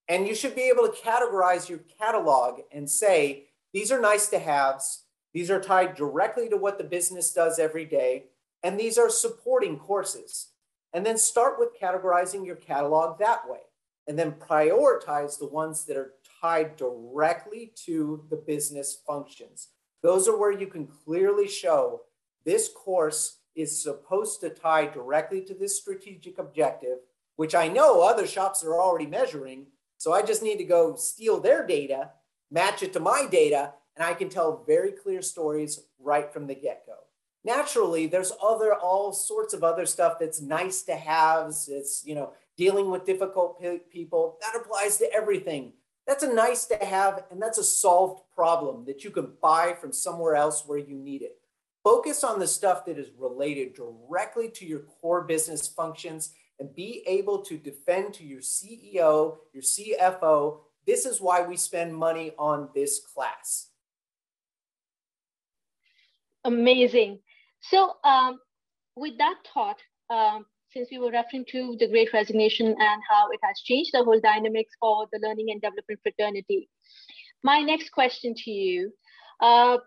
And 0.09 0.27
you 0.27 0.35
should 0.35 0.55
be 0.55 0.63
able 0.63 0.87
to 0.89 0.93
categorize 0.93 1.69
your 1.69 1.81
catalog 1.99 2.61
and 2.73 2.89
say, 2.89 3.45
these 3.73 3.93
are 3.93 4.01
nice 4.01 4.29
to 4.29 4.39
haves, 4.39 5.05
these 5.33 5.51
are 5.51 5.61
tied 5.61 5.95
directly 5.95 6.49
to 6.49 6.57
what 6.57 6.79
the 6.79 6.85
business 6.85 7.33
does 7.33 7.59
every 7.59 7.85
day, 7.85 8.25
and 8.63 8.79
these 8.79 8.99
are 8.99 9.11
supporting 9.11 9.79
courses. 9.79 10.49
And 10.93 11.07
then 11.07 11.17
start 11.17 11.59
with 11.59 11.79
categorizing 11.81 12.45
your 12.45 12.57
catalog 12.57 13.19
that 13.19 13.49
way, 13.49 13.61
and 14.07 14.19
then 14.19 14.33
prioritize 14.33 15.39
the 15.39 15.49
ones 15.49 15.85
that 15.87 15.97
are 15.97 16.13
tied 16.43 16.77
directly 16.77 17.73
to 17.87 18.25
the 18.29 18.37
business 18.37 18.99
functions. 19.07 19.69
Those 20.03 20.27
are 20.27 20.37
where 20.37 20.51
you 20.53 20.67
can 20.67 20.87
clearly 20.87 21.47
show 21.47 22.03
this 22.45 22.69
course 22.69 23.39
is 23.55 23.83
supposed 23.83 24.41
to 24.41 24.51
tie 24.51 24.87
directly 24.87 25.43
to 25.43 25.55
this 25.55 25.79
strategic 25.79 26.39
objective, 26.39 26.99
which 27.37 27.55
I 27.55 27.69
know 27.69 28.03
other 28.03 28.27
shops 28.27 28.65
are 28.65 28.81
already 28.81 29.07
measuring. 29.07 29.67
So 29.99 30.13
I 30.13 30.23
just 30.23 30.43
need 30.43 30.57
to 30.59 30.65
go 30.65 30.97
steal 30.97 31.39
their 31.39 31.65
data, 31.65 32.11
match 32.51 32.83
it 32.83 32.93
to 32.95 33.01
my 33.01 33.27
data, 33.31 33.75
and 33.97 34.05
I 34.05 34.15
can 34.15 34.29
tell 34.29 34.65
very 34.67 34.91
clear 34.91 35.23
stories 35.23 35.81
right 36.01 36.33
from 36.33 36.47
the 36.47 36.55
get 36.55 36.85
go. 36.87 36.95
Naturally, 37.45 38.07
there's 38.07 38.33
other 38.43 38.75
all 38.75 39.13
sorts 39.13 39.53
of 39.53 39.63
other 39.63 39.87
stuff 39.87 40.19
that's 40.19 40.41
nice 40.41 40.83
to 40.83 40.97
have. 40.97 41.55
It's 41.69 42.03
you 42.05 42.15
know 42.15 42.33
dealing 42.57 42.91
with 42.91 43.05
difficult 43.05 43.61
people 43.91 44.39
that 44.41 44.61
applies 44.61 44.97
to 44.99 45.13
everything. 45.13 45.73
That's 46.07 46.25
a 46.25 46.33
nice 46.33 46.67
to 46.67 46.77
have, 46.77 47.25
and 47.31 47.41
that's 47.41 47.59
a 47.59 47.65
solved 47.65 48.23
problem 48.35 48.85
that 48.87 49.05
you 49.05 49.11
can 49.11 49.33
buy 49.41 49.75
from 49.81 49.93
somewhere 49.93 50.35
else 50.35 50.65
where 50.67 50.79
you 50.79 50.97
need 50.97 51.23
it. 51.23 51.39
Focus 51.85 52.25
on 52.25 52.39
the 52.39 52.47
stuff 52.47 52.85
that 52.87 52.99
is 52.99 53.11
related 53.19 53.75
directly 53.75 54.49
to 54.51 54.67
your 54.67 54.81
core 54.81 55.23
business 55.23 55.67
functions 55.69 56.35
and 56.59 56.75
be 56.75 57.03
able 57.07 57.43
to 57.43 57.57
defend 57.57 58.15
to 58.15 58.25
your 58.25 58.41
CEO, 58.41 59.39
your 59.53 59.63
CFO. 59.63 60.61
This 60.87 61.07
is 61.07 61.21
why 61.21 61.43
we 61.43 61.57
spend 61.57 61.95
money 61.95 62.33
on 62.39 62.69
this 62.75 63.01
class. 63.01 63.69
Amazing. 66.45 67.21
So, 67.61 67.97
um, 68.05 68.41
with 68.97 69.19
that 69.19 69.37
thought, 69.53 69.81
um, 70.11 70.47
since 70.73 70.89
we 70.91 70.99
were 70.99 71.11
referring 71.11 71.45
to 71.51 71.77
the 71.79 71.89
great 71.89 72.13
resignation 72.13 72.67
and 72.67 73.03
how 73.09 73.29
it 73.31 73.41
has 73.43 73.61
changed 73.61 73.91
the 73.93 74.05
whole 74.05 74.21
dynamics 74.21 74.73
for 74.81 75.07
the 75.13 75.21
learning 75.23 75.51
and 75.51 75.61
development 75.61 76.01
fraternity, 76.03 76.69
my 77.43 77.61
next 77.61 77.91
question 77.91 78.35
to 78.35 78.51
you 78.51 78.93
uh, 79.41 79.79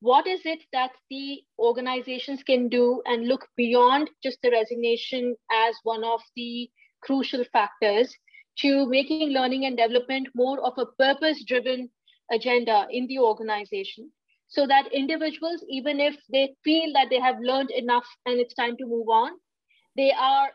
what 0.00 0.26
is 0.26 0.40
it 0.44 0.62
that 0.72 0.90
the 1.08 1.40
organizations 1.58 2.42
can 2.42 2.68
do 2.68 3.02
and 3.06 3.26
look 3.26 3.48
beyond 3.56 4.10
just 4.22 4.38
the 4.42 4.50
resignation 4.50 5.34
as 5.50 5.74
one 5.82 6.04
of 6.04 6.20
the 6.36 6.68
crucial 7.02 7.44
factors 7.52 8.14
to 8.58 8.86
making 8.86 9.30
learning 9.30 9.64
and 9.64 9.78
development 9.78 10.28
more 10.34 10.60
of 10.60 10.74
a 10.76 10.86
purpose 10.98 11.42
driven 11.44 11.88
agenda 12.30 12.86
in 12.90 13.06
the 13.06 13.18
organization 13.18 14.10
so 14.48 14.66
that 14.66 14.92
individuals, 14.92 15.64
even 15.68 16.00
if 16.00 16.16
they 16.30 16.54
feel 16.62 16.92
that 16.92 17.08
they 17.10 17.18
have 17.18 17.40
learned 17.40 17.70
enough 17.70 18.06
and 18.26 18.38
it's 18.38 18.54
time 18.54 18.76
to 18.76 18.86
move 18.86 19.08
on, 19.08 19.32
they 19.96 20.12
are 20.12 20.50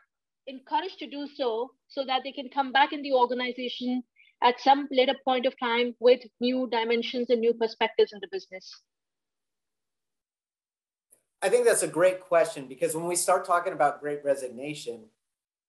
encouraged 0.48 1.00
to 1.00 1.08
do 1.08 1.28
so 1.36 1.72
so 1.88 2.06
that 2.06 2.22
they 2.24 2.32
can 2.32 2.50
come 2.50 2.72
back 2.72 2.94
in 2.94 3.02
the 3.02 3.14
organization 3.14 4.04
at 4.42 4.60
some 4.60 4.88
later 4.92 5.14
point 5.26 5.46
of 5.46 5.54
time 5.60 5.96
with 6.00 6.22
new 6.40 6.68
dimensions 6.72 7.30
and 7.30 7.42
new 7.42 7.54
perspectives 7.54 8.14
in 8.14 8.20
the 8.22 8.28
business? 8.32 8.82
I 11.42 11.50
think 11.50 11.66
that's 11.66 11.84
a 11.84 11.88
great 11.88 12.20
question 12.20 12.68
because 12.68 12.96
when 12.96 13.08
we 13.08 13.16
start 13.16 13.46
talking 13.46 13.74
about 13.74 14.02
great 14.02 14.24
resignation, 14.26 15.06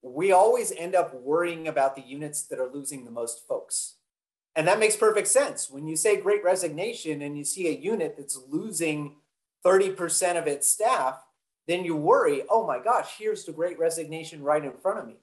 we 0.03 0.33
always 0.33 0.73
end 0.73 0.95
up 0.95 1.15
worrying 1.15 1.69
about 1.69 1.95
the 1.95 2.03
units 2.03 2.43
that 2.45 2.59
are 2.59 2.73
losing 2.73 3.05
the 3.05 3.11
most 3.11 3.47
folks. 3.47 3.97
And 4.57 4.67
that 4.67 4.81
makes 4.81 4.97
perfect 4.97 5.29
sense. 5.29 5.71
When 5.71 5.87
you 5.87 5.95
say 5.95 6.21
great 6.21 6.43
resignation 6.43 7.23
and 7.23 7.39
you 7.39 7.45
see 7.45 7.69
a 7.69 7.79
unit 7.79 8.17
that's 8.17 8.41
losing 8.49 9.17
30% 9.65 10.39
of 10.39 10.49
its 10.49 10.69
staff, 10.69 11.23
then 11.67 11.85
you 11.85 11.97
worry, 11.97 12.43
oh 12.49 12.67
my 12.67 12.79
gosh, 12.79 13.17
here's 13.19 13.45
the 13.45 13.53
great 13.53 13.79
resignation 13.79 14.43
right 14.43 14.65
in 14.65 14.73
front 14.73 14.99
of 14.99 15.07
me. 15.07 15.17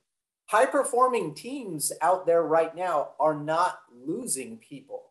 High 0.45 0.65
performing 0.65 1.33
teams 1.33 1.91
out 2.01 2.25
there 2.25 2.43
right 2.43 2.73
now 2.75 3.09
are 3.19 3.35
not 3.35 3.79
losing 4.05 4.57
people. 4.57 5.03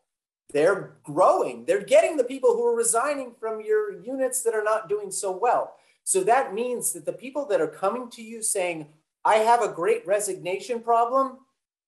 They're 0.52 0.96
growing. 1.02 1.64
They're 1.64 1.84
getting 1.84 2.16
the 2.16 2.24
people 2.24 2.54
who 2.54 2.64
are 2.64 2.76
resigning 2.76 3.32
from 3.38 3.60
your 3.60 4.00
units 4.00 4.42
that 4.42 4.54
are 4.54 4.64
not 4.64 4.88
doing 4.88 5.10
so 5.10 5.36
well. 5.36 5.74
So 6.04 6.22
that 6.24 6.54
means 6.54 6.92
that 6.92 7.04
the 7.04 7.12
people 7.12 7.44
that 7.46 7.60
are 7.60 7.66
coming 7.66 8.08
to 8.10 8.22
you 8.22 8.42
saying, 8.42 8.86
I 9.24 9.36
have 9.36 9.60
a 9.60 9.72
great 9.72 10.06
resignation 10.06 10.80
problem, 10.80 11.38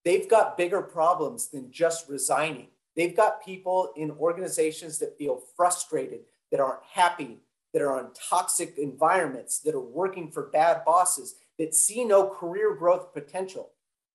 they've 0.04 0.28
got 0.28 0.59
bigger 0.59 0.83
problems 0.83 1.49
than 1.49 1.71
just 1.71 2.09
resigning. 2.09 2.66
They've 2.97 3.16
got 3.16 3.45
people 3.45 3.92
in 3.97 4.11
organizations 4.11 4.99
that 4.99 5.16
feel 5.16 5.40
frustrated, 5.57 6.23
that 6.50 6.59
aren't 6.59 6.83
happy, 6.83 7.38
that 7.73 7.83
are 7.83 7.99
on 7.99 8.13
toxic 8.15 8.79
environments, 8.79 9.61
that 9.61 9.75
are 9.75 9.81
working 9.81 10.31
for 10.31 10.45
bad 10.45 10.85
bosses. 10.85 11.37
that 11.59 11.75
see 11.75 12.05
no 12.05 12.29
career 12.29 12.73
growth 12.73 13.13
potential. 13.13 13.71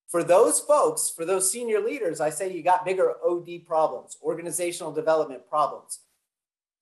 For 0.08 0.24
those 0.24 0.62
folks, 0.62 1.10
for 1.10 1.26
those 1.26 1.52
senior 1.52 1.82
leaders, 1.82 2.22
I 2.22 2.30
say 2.30 2.54
you 2.54 2.64
got 2.64 2.86
bigger 2.86 3.16
OD 3.26 3.66
problems, 3.66 4.18
organizational 4.24 4.94
development 4.94 5.50
problems. 5.50 6.00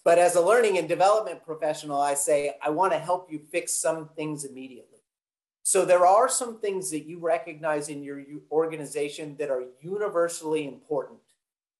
But 0.04 0.18
as 0.18 0.36
a 0.36 0.42
learning 0.42 0.78
and 0.78 0.88
development 0.88 1.44
professional, 1.44 2.00
I 2.00 2.14
say 2.16 2.56
I 2.62 2.70
want 2.72 2.94
to 2.94 3.00
help 3.00 3.32
you 3.32 3.40
fix 3.52 3.74
some 3.74 4.10
things 4.16 4.46
immediately. 4.46 5.00
So 5.64 5.86
there 5.86 6.06
are 6.06 6.28
some 6.28 6.60
things 6.60 6.90
that 6.92 7.06
you 7.06 7.20
recognize 7.20 7.88
in 7.88 8.04
your 8.04 8.22
organization 8.52 9.36
that 9.38 9.52
are 9.52 9.64
universally 9.80 10.68
important. 10.68 11.20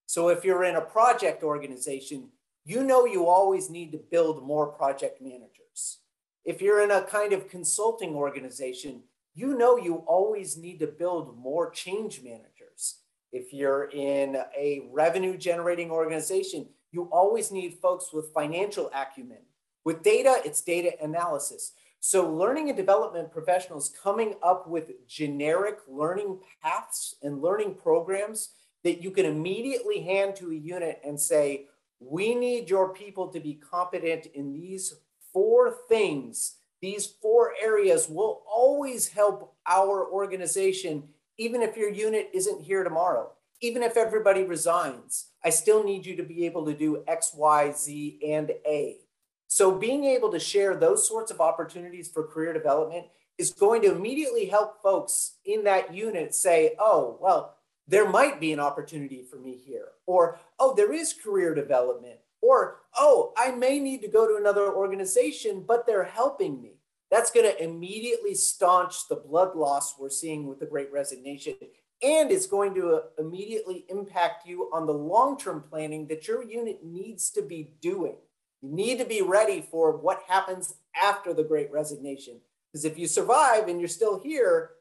So 0.06 0.30
if 0.30 0.46
you're 0.46 0.64
in 0.64 0.76
a 0.76 0.82
project 0.82 1.44
organization, 1.44 2.30
you 2.64 2.84
know 2.84 3.06
you 3.06 3.28
always 3.28 3.70
need 3.70 3.92
to 3.92 3.98
build 3.98 4.46
more 4.46 4.68
project 4.68 5.22
managers. 5.22 6.00
If 6.46 6.62
you're 6.62 6.84
in 6.84 6.92
a 6.92 7.04
kind 7.04 7.34
of 7.34 7.50
consulting 7.50 8.16
organization, 8.16 9.04
you 9.34 9.58
know 9.58 9.78
you 9.78 9.98
always 10.08 10.58
need 10.58 10.80
to 10.80 10.88
build 10.88 11.38
more 11.38 11.70
change 11.70 12.22
managers. 12.24 13.00
If 13.32 13.54
you're 13.54 13.90
in 13.92 14.38
a 14.58 14.88
revenue 14.92 15.38
generating 15.38 15.90
organization, 15.90 16.68
you 16.92 17.04
always 17.12 17.52
need 17.52 17.80
folks 17.82 18.12
with 18.12 18.34
financial 18.34 18.92
acumen. 18.94 19.38
With 19.86 20.04
data, 20.04 20.42
it's 20.44 20.62
data 20.62 20.92
analysis. 21.02 21.72
So 22.00 22.30
learning 22.30 22.70
and 22.70 22.78
development 22.78 23.32
professionals 23.32 23.94
coming 24.04 24.36
up 24.44 24.68
with 24.68 25.08
generic 25.08 25.78
learning 25.88 26.40
paths 26.62 27.16
and 27.22 27.42
learning 27.42 27.76
programs 27.76 28.50
that 28.84 29.02
you 29.02 29.12
can 29.12 29.26
immediately 29.26 30.02
hand 30.02 30.36
to 30.38 30.52
a 30.52 30.56
unit 30.56 31.00
and 31.06 31.20
say, 31.20 31.68
we 32.02 32.34
need 32.34 32.70
your 32.70 32.94
people 32.94 33.28
to 33.30 33.40
be 33.40 33.54
competent 33.54 34.26
in 34.34 34.54
these 34.54 34.96
four 35.32 35.74
things. 35.88 36.56
These 36.82 37.06
four 37.06 37.54
areas 37.62 38.10
will 38.10 38.42
always 38.52 39.10
help 39.10 39.54
our 39.68 40.10
organization, 40.12 41.04
even 41.38 41.62
if 41.62 41.78
your 41.78 41.92
unit 41.92 42.30
isn't 42.34 42.64
here 42.64 42.84
tomorrow. 42.84 43.32
Even 43.62 43.84
if 43.84 43.96
everybody 43.96 44.44
resigns, 44.44 45.28
I 45.46 45.52
still 45.52 45.84
need 45.84 46.08
you 46.08 46.16
to 46.16 46.24
be 46.24 46.48
able 46.48 46.66
to 46.66 46.74
do 46.74 47.04
X, 47.08 47.32
Y, 47.36 47.72
Z, 47.72 48.20
and 48.28 48.50
A. 48.66 48.98
So 49.46 49.78
being 49.78 50.04
able 50.06 50.32
to 50.32 50.40
share 50.40 50.76
those 50.76 51.08
sorts 51.08 51.30
of 51.30 51.40
opportunities 51.40 52.08
for 52.08 52.26
career 52.26 52.54
development 52.54 53.06
is 53.38 53.52
going 53.52 53.84
to 53.84 53.92
immediately 53.92 54.46
help 54.46 54.82
folks 54.82 55.34
in 55.46 55.64
that 55.66 55.94
unit 55.94 56.34
say, 56.34 56.76
oh, 56.80 57.18
well, 57.22 57.58
there 57.88 58.10
might 58.10 58.40
be 58.40 58.54
an 58.54 58.60
opportunity 58.60 59.24
for 59.24 59.38
me 59.38 59.56
here. 59.56 59.90
Or, 60.06 60.40
oh, 60.60 60.74
there 60.76 60.94
is 60.94 61.14
career 61.14 61.54
development. 61.54 62.20
Or, 62.42 62.80
oh, 62.98 63.34
I 63.38 63.52
may 63.52 63.80
need 63.80 64.02
to 64.02 64.08
go 64.08 64.28
to 64.28 64.38
another 64.38 64.74
organization, 64.74 65.64
but 65.68 65.86
they're 65.86 66.04
helping 66.04 66.62
me. 66.62 66.78
That's 67.12 67.32
going 67.32 67.46
to 67.46 67.64
immediately 67.64 68.34
staunch 68.34 69.08
the 69.10 69.18
blood 69.18 69.56
loss 69.56 70.00
we're 70.00 70.10
seeing 70.10 70.48
with 70.48 70.60
the 70.60 70.66
great 70.66 70.92
resignation. 70.92 71.56
And 72.02 72.32
it's 72.32 72.48
going 72.48 72.74
to 72.76 72.96
uh, 72.96 73.02
immediately 73.20 73.86
impact 73.90 74.48
you 74.48 74.70
on 74.74 74.88
the 74.88 74.94
long 74.94 75.38
term 75.38 75.64
planning 75.70 76.08
that 76.08 76.28
your 76.28 76.44
unit 76.44 76.84
needs 76.84 77.30
to 77.32 77.42
be 77.42 77.74
doing. 77.82 78.16
You 78.62 78.70
need 78.74 78.98
to 79.00 79.06
be 79.06 79.22
ready 79.22 79.62
for 79.70 79.98
what 79.98 80.24
happens 80.28 80.76
after 81.00 81.34
the 81.34 81.44
great 81.44 81.72
resignation. 81.72 82.40
Because 82.72 82.86
if 82.86 82.98
you 82.98 83.08
survive 83.08 83.68
and 83.68 83.80
you're 83.80 83.90
still 83.90 84.20
here, 84.20 84.72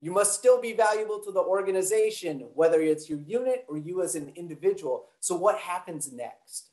you 0.00 0.12
must 0.12 0.38
still 0.38 0.60
be 0.60 0.72
valuable 0.72 1.20
to 1.20 1.32
the 1.32 1.40
organization, 1.40 2.48
whether 2.54 2.80
it's 2.80 3.08
your 3.08 3.20
unit 3.20 3.64
or 3.68 3.76
you 3.76 4.02
as 4.02 4.14
an 4.14 4.32
individual. 4.36 5.06
So, 5.20 5.34
what 5.34 5.58
happens 5.58 6.12
next? 6.12 6.70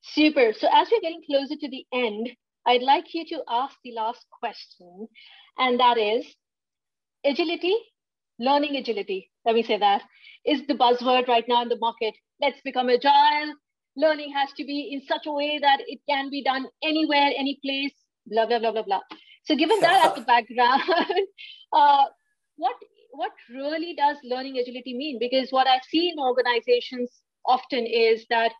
Super. 0.00 0.52
So, 0.52 0.68
as 0.72 0.88
we're 0.90 1.00
getting 1.00 1.22
closer 1.24 1.56
to 1.56 1.68
the 1.68 1.84
end, 1.92 2.30
I'd 2.66 2.82
like 2.82 3.14
you 3.14 3.24
to 3.26 3.42
ask 3.48 3.76
the 3.84 3.92
last 3.92 4.24
question, 4.40 5.08
and 5.56 5.80
that 5.80 5.98
is 5.98 6.26
agility, 7.24 7.76
learning 8.38 8.76
agility. 8.76 9.30
Let 9.44 9.54
me 9.54 9.62
say 9.62 9.78
that 9.78 10.02
is 10.44 10.66
the 10.66 10.74
buzzword 10.74 11.28
right 11.28 11.44
now 11.48 11.62
in 11.62 11.68
the 11.68 11.78
market. 11.78 12.14
Let's 12.40 12.60
become 12.64 12.90
agile 12.90 13.54
learning 13.98 14.32
has 14.32 14.50
to 14.56 14.64
be 14.64 14.90
in 14.92 15.02
such 15.06 15.26
a 15.26 15.32
way 15.32 15.58
that 15.60 15.80
it 15.86 15.98
can 16.08 16.30
be 16.30 16.42
done 16.42 16.66
anywhere, 16.82 17.30
any 17.36 17.58
place, 17.64 17.92
blah, 18.26 18.46
blah, 18.46 18.60
blah, 18.60 18.70
blah, 18.70 18.84
blah. 18.84 19.00
So 19.48 19.56
given 19.56 19.80
that 19.80 20.10
as 20.10 20.14
the 20.14 20.20
background, 20.20 20.82
uh, 21.72 22.04
what, 22.56 22.76
what 23.12 23.32
really 23.48 23.94
does 23.94 24.18
learning 24.22 24.58
agility 24.58 24.92
mean? 24.92 25.18
Because 25.18 25.50
what 25.50 25.66
I 25.66 25.78
see 25.88 26.10
in 26.10 26.18
organizations 26.18 27.10
often 27.46 27.86
is 27.86 28.26
that 28.28 28.52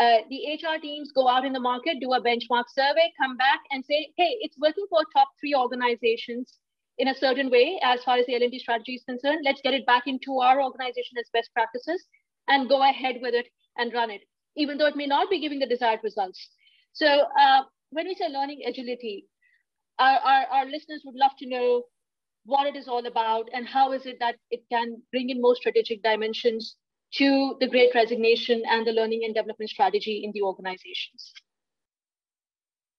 uh, 0.00 0.18
the 0.30 0.54
HR 0.54 0.78
teams 0.80 1.10
go 1.10 1.26
out 1.26 1.44
in 1.44 1.52
the 1.52 1.58
market, 1.58 1.96
do 2.00 2.12
a 2.12 2.22
benchmark 2.22 2.66
survey, 2.72 3.12
come 3.20 3.36
back 3.36 3.58
and 3.72 3.84
say, 3.84 4.12
hey, 4.16 4.36
it's 4.40 4.56
working 4.56 4.86
for 4.88 5.00
top 5.12 5.26
three 5.40 5.54
organizations 5.54 6.58
in 6.98 7.08
a 7.08 7.14
certain 7.14 7.50
way 7.50 7.80
as 7.82 8.04
far 8.04 8.18
as 8.18 8.26
the 8.26 8.34
L&D 8.36 8.60
strategy 8.60 8.94
is 8.94 9.02
concerned. 9.02 9.40
Let's 9.44 9.60
get 9.62 9.74
it 9.74 9.84
back 9.84 10.04
into 10.06 10.38
our 10.38 10.62
organization 10.62 11.18
as 11.18 11.28
best 11.32 11.50
practices 11.52 12.04
and 12.46 12.68
go 12.68 12.88
ahead 12.88 13.16
with 13.20 13.34
it 13.34 13.46
and 13.76 13.92
run 13.92 14.10
it 14.10 14.20
even 14.56 14.78
though 14.78 14.86
it 14.86 14.96
may 14.96 15.06
not 15.06 15.30
be 15.30 15.40
giving 15.40 15.58
the 15.58 15.66
desired 15.66 16.00
results. 16.02 16.48
So 16.92 17.06
uh, 17.06 17.62
when 17.90 18.06
we 18.06 18.14
say 18.14 18.28
learning 18.28 18.62
agility, 18.66 19.26
our, 19.98 20.18
our, 20.18 20.46
our 20.46 20.66
listeners 20.66 21.02
would 21.04 21.14
love 21.14 21.32
to 21.38 21.46
know 21.46 21.84
what 22.44 22.66
it 22.66 22.76
is 22.76 22.88
all 22.88 23.04
about 23.06 23.48
and 23.52 23.66
how 23.66 23.92
is 23.92 24.06
it 24.06 24.18
that 24.20 24.36
it 24.50 24.62
can 24.70 25.02
bring 25.10 25.30
in 25.30 25.40
more 25.40 25.56
strategic 25.56 26.02
dimensions 26.02 26.76
to 27.14 27.56
the 27.60 27.68
great 27.68 27.94
resignation 27.94 28.62
and 28.68 28.86
the 28.86 28.92
learning 28.92 29.22
and 29.24 29.34
development 29.34 29.70
strategy 29.70 30.22
in 30.24 30.32
the 30.32 30.42
organizations. 30.42 31.32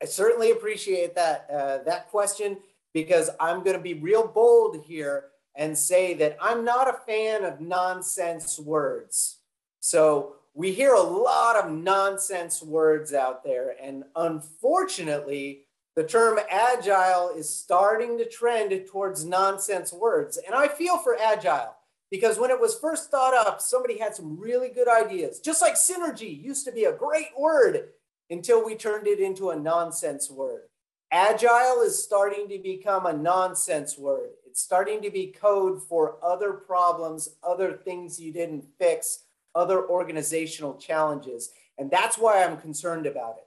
I 0.02 0.06
certainly 0.06 0.52
appreciate 0.52 1.16
that 1.16 1.48
uh, 1.52 1.80
that 1.86 2.10
question 2.10 2.58
because 2.94 3.30
I'm 3.40 3.64
going 3.64 3.76
to 3.76 3.82
be 3.82 3.96
real 3.96 4.28
bold 4.28 4.84
here 4.86 5.26
and 5.56 5.78
say 5.78 6.14
that 6.16 6.38
I'm 6.42 6.64
not 6.64 6.88
a 6.88 7.00
fan 7.06 7.44
of 7.44 7.60
nonsense 7.60 8.60
words. 8.60 9.40
So 9.80 10.36
we 10.54 10.72
hear 10.72 10.94
a 10.94 11.02
lot 11.02 11.56
of 11.56 11.72
nonsense 11.72 12.62
words 12.62 13.14
out 13.14 13.44
there. 13.44 13.76
And 13.82 14.04
unfortunately, 14.16 15.67
the 15.98 16.04
term 16.04 16.38
agile 16.52 17.32
is 17.36 17.50
starting 17.50 18.20
to 18.20 18.30
trend 18.30 18.72
towards 18.88 19.26
nonsense 19.26 19.92
words. 19.92 20.38
And 20.38 20.54
I 20.54 20.68
feel 20.68 21.00
for 21.00 21.18
agile 21.20 21.74
because 22.12 22.38
when 22.38 22.52
it 22.52 22.62
was 22.62 22.78
first 22.78 23.10
thought 23.10 23.34
up, 23.34 23.60
somebody 23.60 23.98
had 23.98 24.14
some 24.14 24.40
really 24.40 24.70
good 24.70 24.88
ideas. 24.88 25.40
Just 25.40 25.60
like 25.60 25.74
synergy 25.74 26.40
used 26.40 26.66
to 26.66 26.72
be 26.72 26.84
a 26.84 26.94
great 26.94 27.30
word 27.36 27.90
until 28.30 28.64
we 28.64 28.76
turned 28.76 29.08
it 29.08 29.20
into 29.20 29.50
a 29.50 29.60
nonsense 29.60 30.30
word. 30.30 30.66
Agile 31.12 31.82
is 31.82 32.04
starting 32.04 32.48
to 32.50 32.60
become 32.60 33.08
a 33.08 33.14
nonsense 33.14 33.98
word. 33.98 34.30
It's 34.46 34.62
starting 34.62 35.02
to 35.02 35.10
be 35.10 35.34
code 35.42 35.82
for 35.82 36.18
other 36.24 36.54
problems, 36.54 37.30
other 37.42 37.74
things 37.74 38.20
you 38.20 38.32
didn't 38.32 38.66
fix 38.78 39.24
other 39.56 39.84
organizational 39.90 40.76
challenges. 40.76 41.50
And 41.80 41.90
that's 41.90 42.20
why 42.20 42.44
I'm 42.44 42.58
concerned 42.58 43.08
about 43.08 43.38
it. 43.40 43.47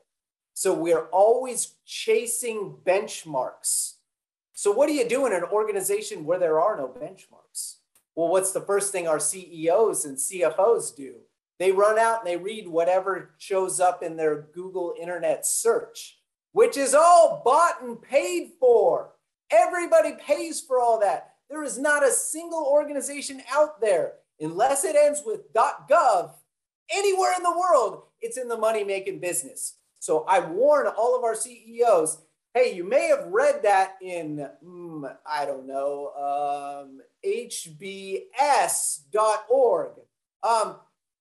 So 0.61 0.75
we're 0.75 1.07
always 1.07 1.77
chasing 1.87 2.77
benchmarks. 2.85 3.95
So, 4.53 4.71
what 4.71 4.89
do 4.89 4.93
you 4.93 5.09
do 5.09 5.25
in 5.25 5.33
an 5.33 5.45
organization 5.45 6.27
where 6.27 6.39
there 6.39 6.61
are 6.61 6.77
no 6.77 6.87
benchmarks? 6.87 7.77
Well, 8.15 8.29
what's 8.29 8.53
the 8.53 8.61
first 8.61 8.93
thing 8.93 9.09
our 9.09 9.19
CEOs 9.19 10.05
and 10.05 10.19
CFOs 10.19 10.95
do? 10.95 11.15
They 11.59 11.73
run 11.73 11.99
out 11.99 12.19
and 12.19 12.27
they 12.27 12.37
read 12.37 12.69
whatever 12.69 13.31
shows 13.39 13.81
up 13.81 14.03
in 14.03 14.19
their 14.19 14.49
Google 14.53 14.93
Internet 15.01 15.47
search, 15.47 16.19
which 16.53 16.77
is 16.77 16.93
all 16.93 17.41
bought 17.43 17.81
and 17.81 18.03
paid 18.03 18.51
for. 18.61 19.13
Everybody 19.51 20.13
pays 20.21 20.61
for 20.61 20.79
all 20.79 21.01
that. 21.01 21.37
There 21.49 21.65
is 21.65 21.79
not 21.79 22.07
a 22.07 22.13
single 22.13 22.69
organization 22.71 23.41
out 23.51 23.81
there 23.81 24.17
unless 24.39 24.85
it 24.85 24.95
ends 24.95 25.23
with 25.25 25.55
.gov, 25.55 26.33
anywhere 26.91 27.33
in 27.35 27.45
the 27.45 27.59
world, 27.59 28.03
it's 28.21 28.37
in 28.37 28.49
the 28.49 28.59
money 28.59 28.85
making 28.85 29.21
business. 29.21 29.77
So 30.01 30.25
I 30.27 30.41
warn 30.41 30.89
all 30.89 31.17
of 31.17 31.23
our 31.23 31.37
CEOs, 31.37 32.23
hey, 32.53 32.75
you 32.75 32.83
may 32.85 33.07
have 33.09 33.27
read 33.29 33.63
that 33.63 33.97
in, 34.03 34.49
mm, 34.65 35.17
I 35.25 35.45
don't 35.45 35.67
know, 35.67 36.87
um, 36.89 37.01
hbs.org. 37.25 38.33
Um, 40.43 40.77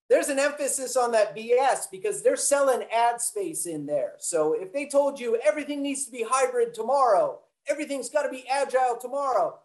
there's 0.09 0.29
an 0.29 0.39
emphasis 0.39 0.97
on 0.97 1.11
that 1.11 1.35
BS 1.35 1.91
because 1.91 2.23
they're 2.23 2.35
selling 2.35 2.87
ad 2.91 3.21
space 3.21 3.67
in 3.67 3.85
there. 3.85 4.13
So 4.17 4.53
if 4.53 4.73
they 4.73 4.87
told 4.87 5.19
you 5.19 5.37
everything 5.45 5.83
needs 5.83 6.05
to 6.05 6.11
be 6.11 6.25
hybrid 6.27 6.73
tomorrow, 6.73 7.41
everything's 7.67 8.09
got 8.09 8.23
to 8.23 8.29
be 8.29 8.47
agile 8.49 8.97
tomorrow, 8.99 9.59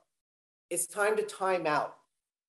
it's 0.69 0.87
time 0.87 1.17
to 1.17 1.23
time 1.23 1.67
out 1.67 1.97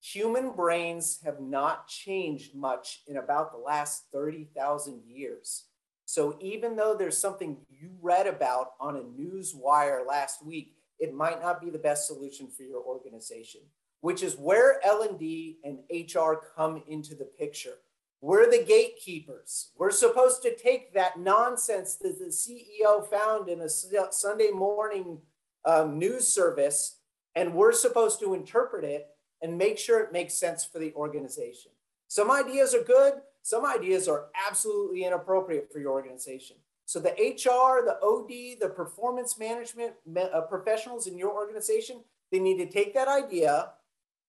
human 0.05 0.51
brains 0.51 1.19
have 1.23 1.39
not 1.39 1.87
changed 1.87 2.53
much 2.53 3.01
in 3.07 3.17
about 3.17 3.51
the 3.51 3.57
last 3.57 4.03
30,000 4.13 5.01
years. 5.07 5.63
So 6.05 6.37
even 6.39 6.75
though 6.75 6.95
there's 6.95 7.17
something 7.17 7.57
you 7.69 7.91
read 8.01 8.27
about 8.27 8.71
on 8.79 8.95
a 8.95 9.03
news 9.03 9.53
wire 9.55 10.03
last 10.07 10.45
week, 10.45 10.75
it 10.99 11.13
might 11.13 11.41
not 11.41 11.59
be 11.59 11.69
the 11.69 11.79
best 11.79 12.07
solution 12.07 12.47
for 12.47 12.63
your 12.63 12.81
organization, 12.83 13.61
which 14.01 14.23
is 14.23 14.35
where 14.35 14.79
L&D 14.85 15.57
and 15.63 15.79
HR 15.91 16.35
come 16.55 16.83
into 16.87 17.15
the 17.15 17.25
picture. 17.25 17.73
We're 18.21 18.49
the 18.49 18.63
gatekeepers. 18.63 19.71
We're 19.77 19.91
supposed 19.91 20.41
to 20.43 20.55
take 20.55 20.93
that 20.93 21.19
nonsense 21.19 21.95
that 21.97 22.17
the 22.17 22.25
CEO 22.25 23.07
found 23.07 23.49
in 23.49 23.61
a 23.61 23.69
Sunday 23.69 24.51
morning 24.51 25.19
um, 25.65 25.99
news 25.99 26.27
service, 26.27 26.99
and 27.35 27.53
we're 27.53 27.73
supposed 27.73 28.19
to 28.21 28.33
interpret 28.33 28.83
it 28.85 29.07
and 29.41 29.57
make 29.57 29.77
sure 29.77 29.99
it 29.99 30.13
makes 30.13 30.33
sense 30.35 30.63
for 30.63 30.79
the 30.79 30.93
organization. 30.93 31.71
Some 32.07 32.31
ideas 32.31 32.73
are 32.73 32.83
good, 32.83 33.13
some 33.45 33.63
ideas 33.63 34.07
are 34.07 34.29
absolutely 34.49 35.03
inappropriate 35.03 35.71
for 35.71 35.77
your 35.77 35.91
organization. 35.91 36.55
So 36.85 36.99
the 36.99 37.11
HR, 37.11 37.85
the 37.85 37.99
OD, 38.01 38.59
the 38.59 38.73
performance 38.75 39.37
management 39.37 39.93
uh, 40.17 40.41
professionals 40.49 41.05
in 41.05 41.15
your 41.15 41.31
organization, 41.31 42.03
they 42.31 42.39
need 42.39 42.57
to 42.57 42.65
take 42.65 42.95
that 42.95 43.07
idea, 43.07 43.69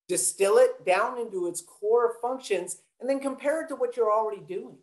distill 0.06 0.58
it 0.58 0.84
down 0.84 1.18
into 1.18 1.46
its 1.46 1.62
core 1.62 2.18
functions, 2.20 2.82
and 3.00 3.08
then 3.08 3.18
compare 3.18 3.64
it 3.64 3.68
to 3.68 3.76
what 3.76 3.96
you're 3.96 4.12
already 4.12 4.42
doing. 4.42 4.76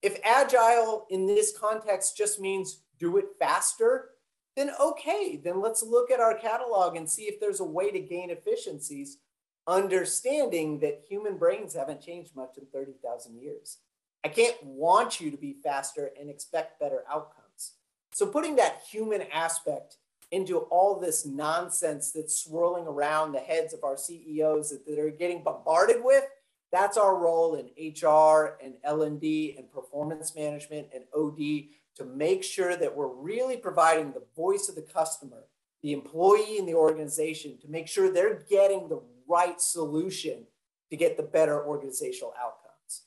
If 0.00 0.20
agile 0.24 1.06
in 1.10 1.26
this 1.26 1.54
context 1.54 2.16
just 2.16 2.40
means 2.40 2.78
do 2.98 3.18
it 3.18 3.26
faster, 3.38 4.12
then 4.56 4.70
okay, 4.80 5.38
then 5.44 5.60
let's 5.60 5.82
look 5.82 6.10
at 6.10 6.18
our 6.18 6.32
catalog 6.32 6.96
and 6.96 7.06
see 7.06 7.24
if 7.24 7.38
there's 7.40 7.60
a 7.60 7.64
way 7.64 7.90
to 7.90 8.00
gain 8.00 8.30
efficiencies, 8.30 9.18
understanding 9.66 10.80
that 10.80 11.04
human 11.08 11.36
brains 11.36 11.74
haven't 11.74 12.00
changed 12.00 12.36
much 12.36 12.56
in 12.56 12.66
30,000 12.72 13.40
years. 13.40 13.78
I 14.24 14.28
can't 14.28 14.56
want 14.64 15.20
you 15.20 15.30
to 15.30 15.36
be 15.36 15.56
faster 15.62 16.10
and 16.18 16.28
expect 16.28 16.80
better 16.80 17.04
outcomes. 17.10 17.72
So 18.12 18.26
putting 18.26 18.56
that 18.56 18.82
human 18.90 19.22
aspect 19.32 19.96
into 20.32 20.58
all 20.58 20.98
this 20.98 21.24
nonsense 21.24 22.12
that's 22.12 22.36
swirling 22.36 22.86
around 22.86 23.32
the 23.32 23.38
heads 23.38 23.72
of 23.72 23.84
our 23.84 23.96
CEOs 23.96 24.74
that, 24.86 24.98
are 24.98 25.10
getting 25.10 25.42
bombarded 25.42 26.02
with, 26.02 26.24
that's 26.72 26.96
our 26.96 27.16
role 27.16 27.54
in 27.54 27.66
HR 27.78 28.58
and 28.62 28.74
L&D 28.82 29.54
and 29.56 29.70
performance 29.70 30.34
management 30.34 30.88
and 30.92 31.04
OD 31.14 31.68
to 31.96 32.04
make 32.04 32.42
sure 32.42 32.76
that 32.76 32.94
we're 32.94 33.06
really 33.06 33.56
providing 33.56 34.12
the 34.12 34.24
voice 34.34 34.68
of 34.68 34.74
the 34.74 34.82
customer, 34.82 35.44
the 35.82 35.92
employee 35.92 36.58
in 36.58 36.66
the 36.66 36.74
organization, 36.74 37.58
to 37.62 37.68
make 37.68 37.86
sure 37.86 38.10
they're 38.10 38.44
getting 38.50 38.88
the 38.88 39.00
right 39.28 39.60
solution 39.60 40.46
to 40.90 40.96
get 40.96 41.16
the 41.16 41.22
better 41.22 41.64
organizational 41.66 42.32
outcomes. 42.38 43.02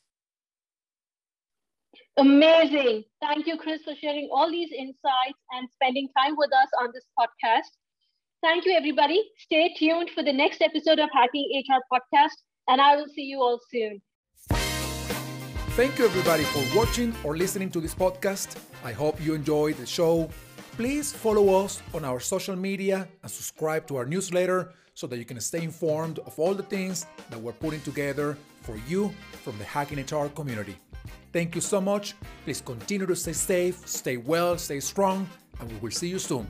Amazing. 2.18 3.04
Thank 3.22 3.48
you, 3.48 3.58
Chris, 3.58 3.82
for 3.84 3.96
sharing 3.96 4.30
all 4.32 4.52
these 4.52 4.72
insights 4.78 5.40
and 5.52 5.70
spending 5.76 6.10
time 6.18 6.36
with 6.38 6.52
us 6.52 6.70
on 6.82 6.90
this 6.94 7.06
podcast. 7.18 7.72
Thank 8.42 8.66
you, 8.66 8.74
everybody. 8.74 9.24
Stay 9.38 9.74
tuned 9.78 10.10
for 10.12 10.24
the 10.24 10.34
next 10.34 10.62
episode 10.62 11.00
of 11.00 11.10
Hacking 11.14 11.64
HR 11.68 11.82
Podcast, 11.94 12.36
and 12.68 12.82
I 12.82 12.96
will 12.96 13.08
see 13.16 13.24
you 13.24 13.42
all 13.42 13.60
soon. 13.72 14.02
Thank 15.80 15.98
you, 15.98 16.06
everybody, 16.06 16.44
for 16.44 16.78
watching 16.78 17.16
or 17.24 17.38
listening 17.38 17.70
to 17.72 17.80
this 17.80 17.96
podcast. 17.96 18.58
I 18.84 18.92
hope 18.92 19.24
you 19.24 19.34
enjoyed 19.34 19.78
the 19.78 19.86
show. 19.86 20.30
Please 20.76 21.12
follow 21.14 21.64
us 21.64 21.82
on 21.94 22.04
our 22.04 22.20
social 22.20 22.56
media 22.56 23.08
and 23.24 23.32
subscribe 23.32 23.88
to 23.88 23.96
our 23.98 24.06
newsletter 24.06 24.74
so 25.00 25.08
that 25.08 25.18
you 25.18 25.24
can 25.24 25.40
stay 25.40 25.64
informed 25.64 26.20
of 26.28 26.38
all 26.38 26.54
the 26.54 26.64
things 26.64 27.06
that 27.30 27.40
we're 27.40 27.54
putting 27.54 27.80
together 27.82 28.38
for 28.64 28.76
you 28.86 29.14
from 29.44 29.58
the 29.58 29.64
Hacking 29.64 30.00
HR 30.00 30.28
community. 30.28 30.76
Thank 31.32 31.56
you 31.56 31.62
so 31.62 31.80
much. 31.80 32.16
Please 32.44 32.60
continue 32.60 33.06
to 33.06 33.16
stay 33.16 33.32
safe, 33.32 33.88
stay 33.88 34.18
well, 34.18 34.58
stay 34.58 34.82
strong, 34.82 35.26
and 35.62 35.72
we 35.72 35.78
will 35.78 35.92
see 35.92 36.10
you 36.10 36.20
soon. 36.20 36.46